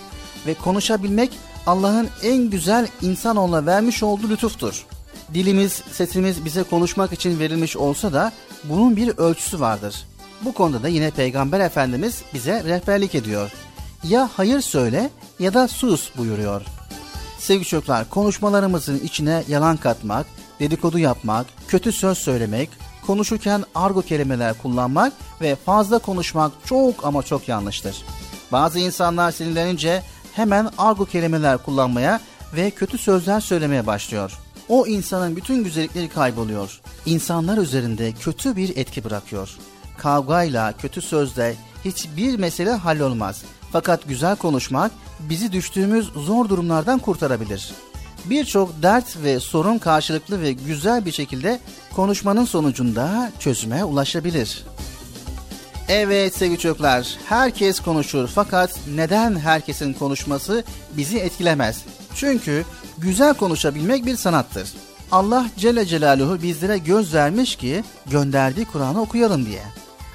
[0.46, 1.30] Ve konuşabilmek
[1.66, 4.86] Allah'ın en güzel insanoğluna vermiş olduğu lütuftur.
[5.34, 8.32] Dilimiz, sesimiz bize konuşmak için verilmiş olsa da
[8.64, 10.06] bunun bir ölçüsü vardır.
[10.42, 13.50] Bu konuda da yine Peygamber Efendimiz bize rehberlik ediyor.
[14.04, 16.62] Ya hayır söyle ya da sus buyuruyor.
[17.38, 20.26] Sevgili çocuklar konuşmalarımızın içine yalan katmak,
[20.60, 22.70] dedikodu yapmak, kötü söz söylemek,
[23.06, 28.04] konuşurken argo kelimeler kullanmak ve fazla konuşmak çok ama çok yanlıştır.
[28.52, 30.02] Bazı insanlar sinirlenince
[30.32, 32.20] hemen argo kelimeler kullanmaya
[32.56, 34.32] ve kötü sözler söylemeye başlıyor.
[34.68, 36.80] O insanın bütün güzellikleri kayboluyor.
[37.06, 39.56] İnsanlar üzerinde kötü bir etki bırakıyor.
[39.98, 43.42] Kavgayla, kötü sözle hiçbir mesele hallolmaz.
[43.72, 47.72] Fakat güzel konuşmak bizi düştüğümüz zor durumlardan kurtarabilir.
[48.24, 51.60] Birçok dert ve sorun karşılıklı ve güzel bir şekilde
[51.96, 54.64] konuşmanın sonucunda çözüme ulaşabilir.
[55.88, 60.64] Evet sevgili çocuklar, herkes konuşur fakat neden herkesin konuşması
[60.96, 61.84] bizi etkilemez?
[62.14, 62.64] Çünkü
[62.98, 64.72] güzel konuşabilmek bir sanattır.
[65.12, 69.62] Allah Celle Celaluhu bizlere göz vermiş ki gönderdiği Kur'an'ı okuyalım diye.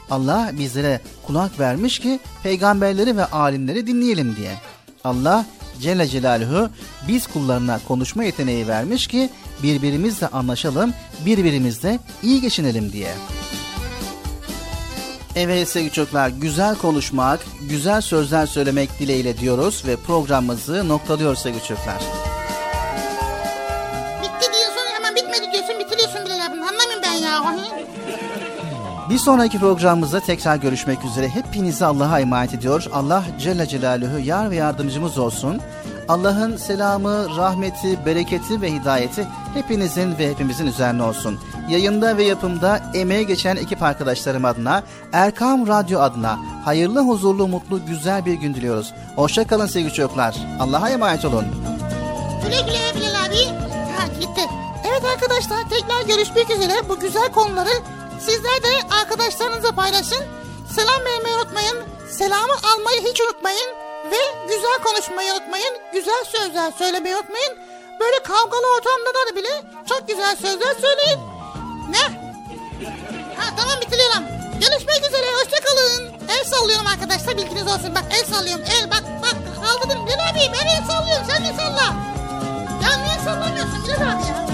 [0.09, 4.51] Allah bizlere kulak vermiş ki peygamberleri ve alimleri dinleyelim diye.
[5.03, 5.45] Allah
[5.81, 6.69] Celle Celaluhu
[7.07, 9.29] biz kullarına konuşma yeteneği vermiş ki
[9.63, 10.93] birbirimizle anlaşalım,
[11.25, 13.13] birbirimizle iyi geçinelim diye.
[15.35, 17.39] Evet sevgili çocuklar güzel konuşmak,
[17.69, 22.01] güzel sözler söylemek dileğiyle diyoruz ve programımızı noktalıyoruz sevgili çocuklar.
[24.21, 26.53] Bitti diyorsun hemen bitmedi diyorsun bitiriyorsun Bilal abi.
[26.53, 27.55] Anlamıyorum ben ya.
[29.11, 31.29] Bir sonraki programımızda tekrar görüşmek üzere.
[31.29, 32.85] Hepinizi Allah'a emanet ediyor.
[32.93, 35.61] Allah Celle Celaluhu yar ve yardımcımız olsun.
[36.07, 41.39] Allah'ın selamı, rahmeti, bereketi ve hidayeti hepinizin ve hepimizin üzerine olsun.
[41.69, 44.83] Yayında ve yapımda emeğe geçen ekip arkadaşlarım adına,
[45.13, 48.93] Erkam Radyo adına hayırlı, huzurlu, mutlu, güzel bir gün diliyoruz.
[49.15, 50.35] Hoşçakalın sevgili çocuklar.
[50.59, 51.45] Allah'a emanet olun.
[52.43, 53.45] Güle güle Bilal abi.
[53.97, 54.41] Ha gitti.
[54.89, 56.73] Evet arkadaşlar tekrar görüşmek üzere.
[56.89, 57.69] Bu güzel konuları
[58.25, 60.23] sizler de arkadaşlarınızla paylaşın.
[60.75, 61.77] Selam vermeyi unutmayın.
[62.09, 63.69] Selamı almayı hiç unutmayın.
[64.11, 65.77] Ve güzel konuşmayı unutmayın.
[65.93, 67.57] Güzel sözler söylemeyi unutmayın.
[67.99, 71.19] Böyle kavgalı ortamda da bile çok güzel sözler söyleyin.
[71.89, 72.03] Ne?
[73.37, 74.23] Ha tamam bitiriyorum.
[74.53, 76.11] Görüşmek üzere hoşçakalın.
[76.29, 77.95] El sallıyorum arkadaşlar bilginiz olsun.
[77.95, 78.65] Bak el sallıyorum.
[78.65, 80.05] El bak bak kaldırdım.
[80.05, 81.93] Bilal abi ben el sallıyorum sen de salla.
[82.83, 84.50] Ya niye sallamıyorsun Bilal abi ya?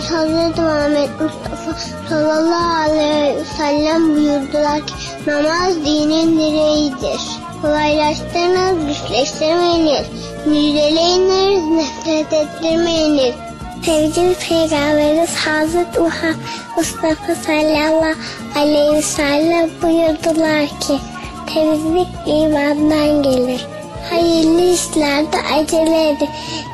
[0.00, 1.72] Hazreti Muhammed Mustafa
[2.08, 4.94] sallallahu aleyhi ve sellem buyurdular ki
[5.26, 7.20] namaz dinin direğidir.
[7.62, 10.06] Kolaylaştırınız, güçleştirmeyiniz.
[10.46, 13.34] Müjdeleyiniz, nefret ettirmeyiniz.
[13.84, 16.00] Sevgili Peygamberimiz Hazreti
[16.76, 18.14] Mustafa sallallahu
[18.56, 20.98] aleyhi ve sellem buyurdular ki
[21.54, 23.66] temizlik imandan gelir.
[24.10, 26.28] Hayırlı işlerde acele edin.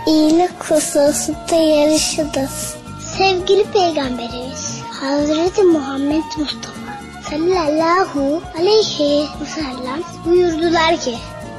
[0.06, 2.81] İyilik hususunda yarışınız.
[3.18, 6.82] Sevgili Peygamberimiz Hazreti Muhammed Mustafa
[7.30, 11.14] sallallahu aleyhi ve sellem buyurdular ki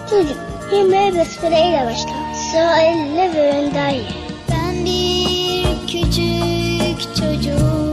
[0.10, 0.38] Çocuk
[0.74, 2.12] yemeğe besmeleyle başla.
[2.52, 4.04] Sonra elle ve ye.
[4.52, 7.93] Ben bir küçük çocuğum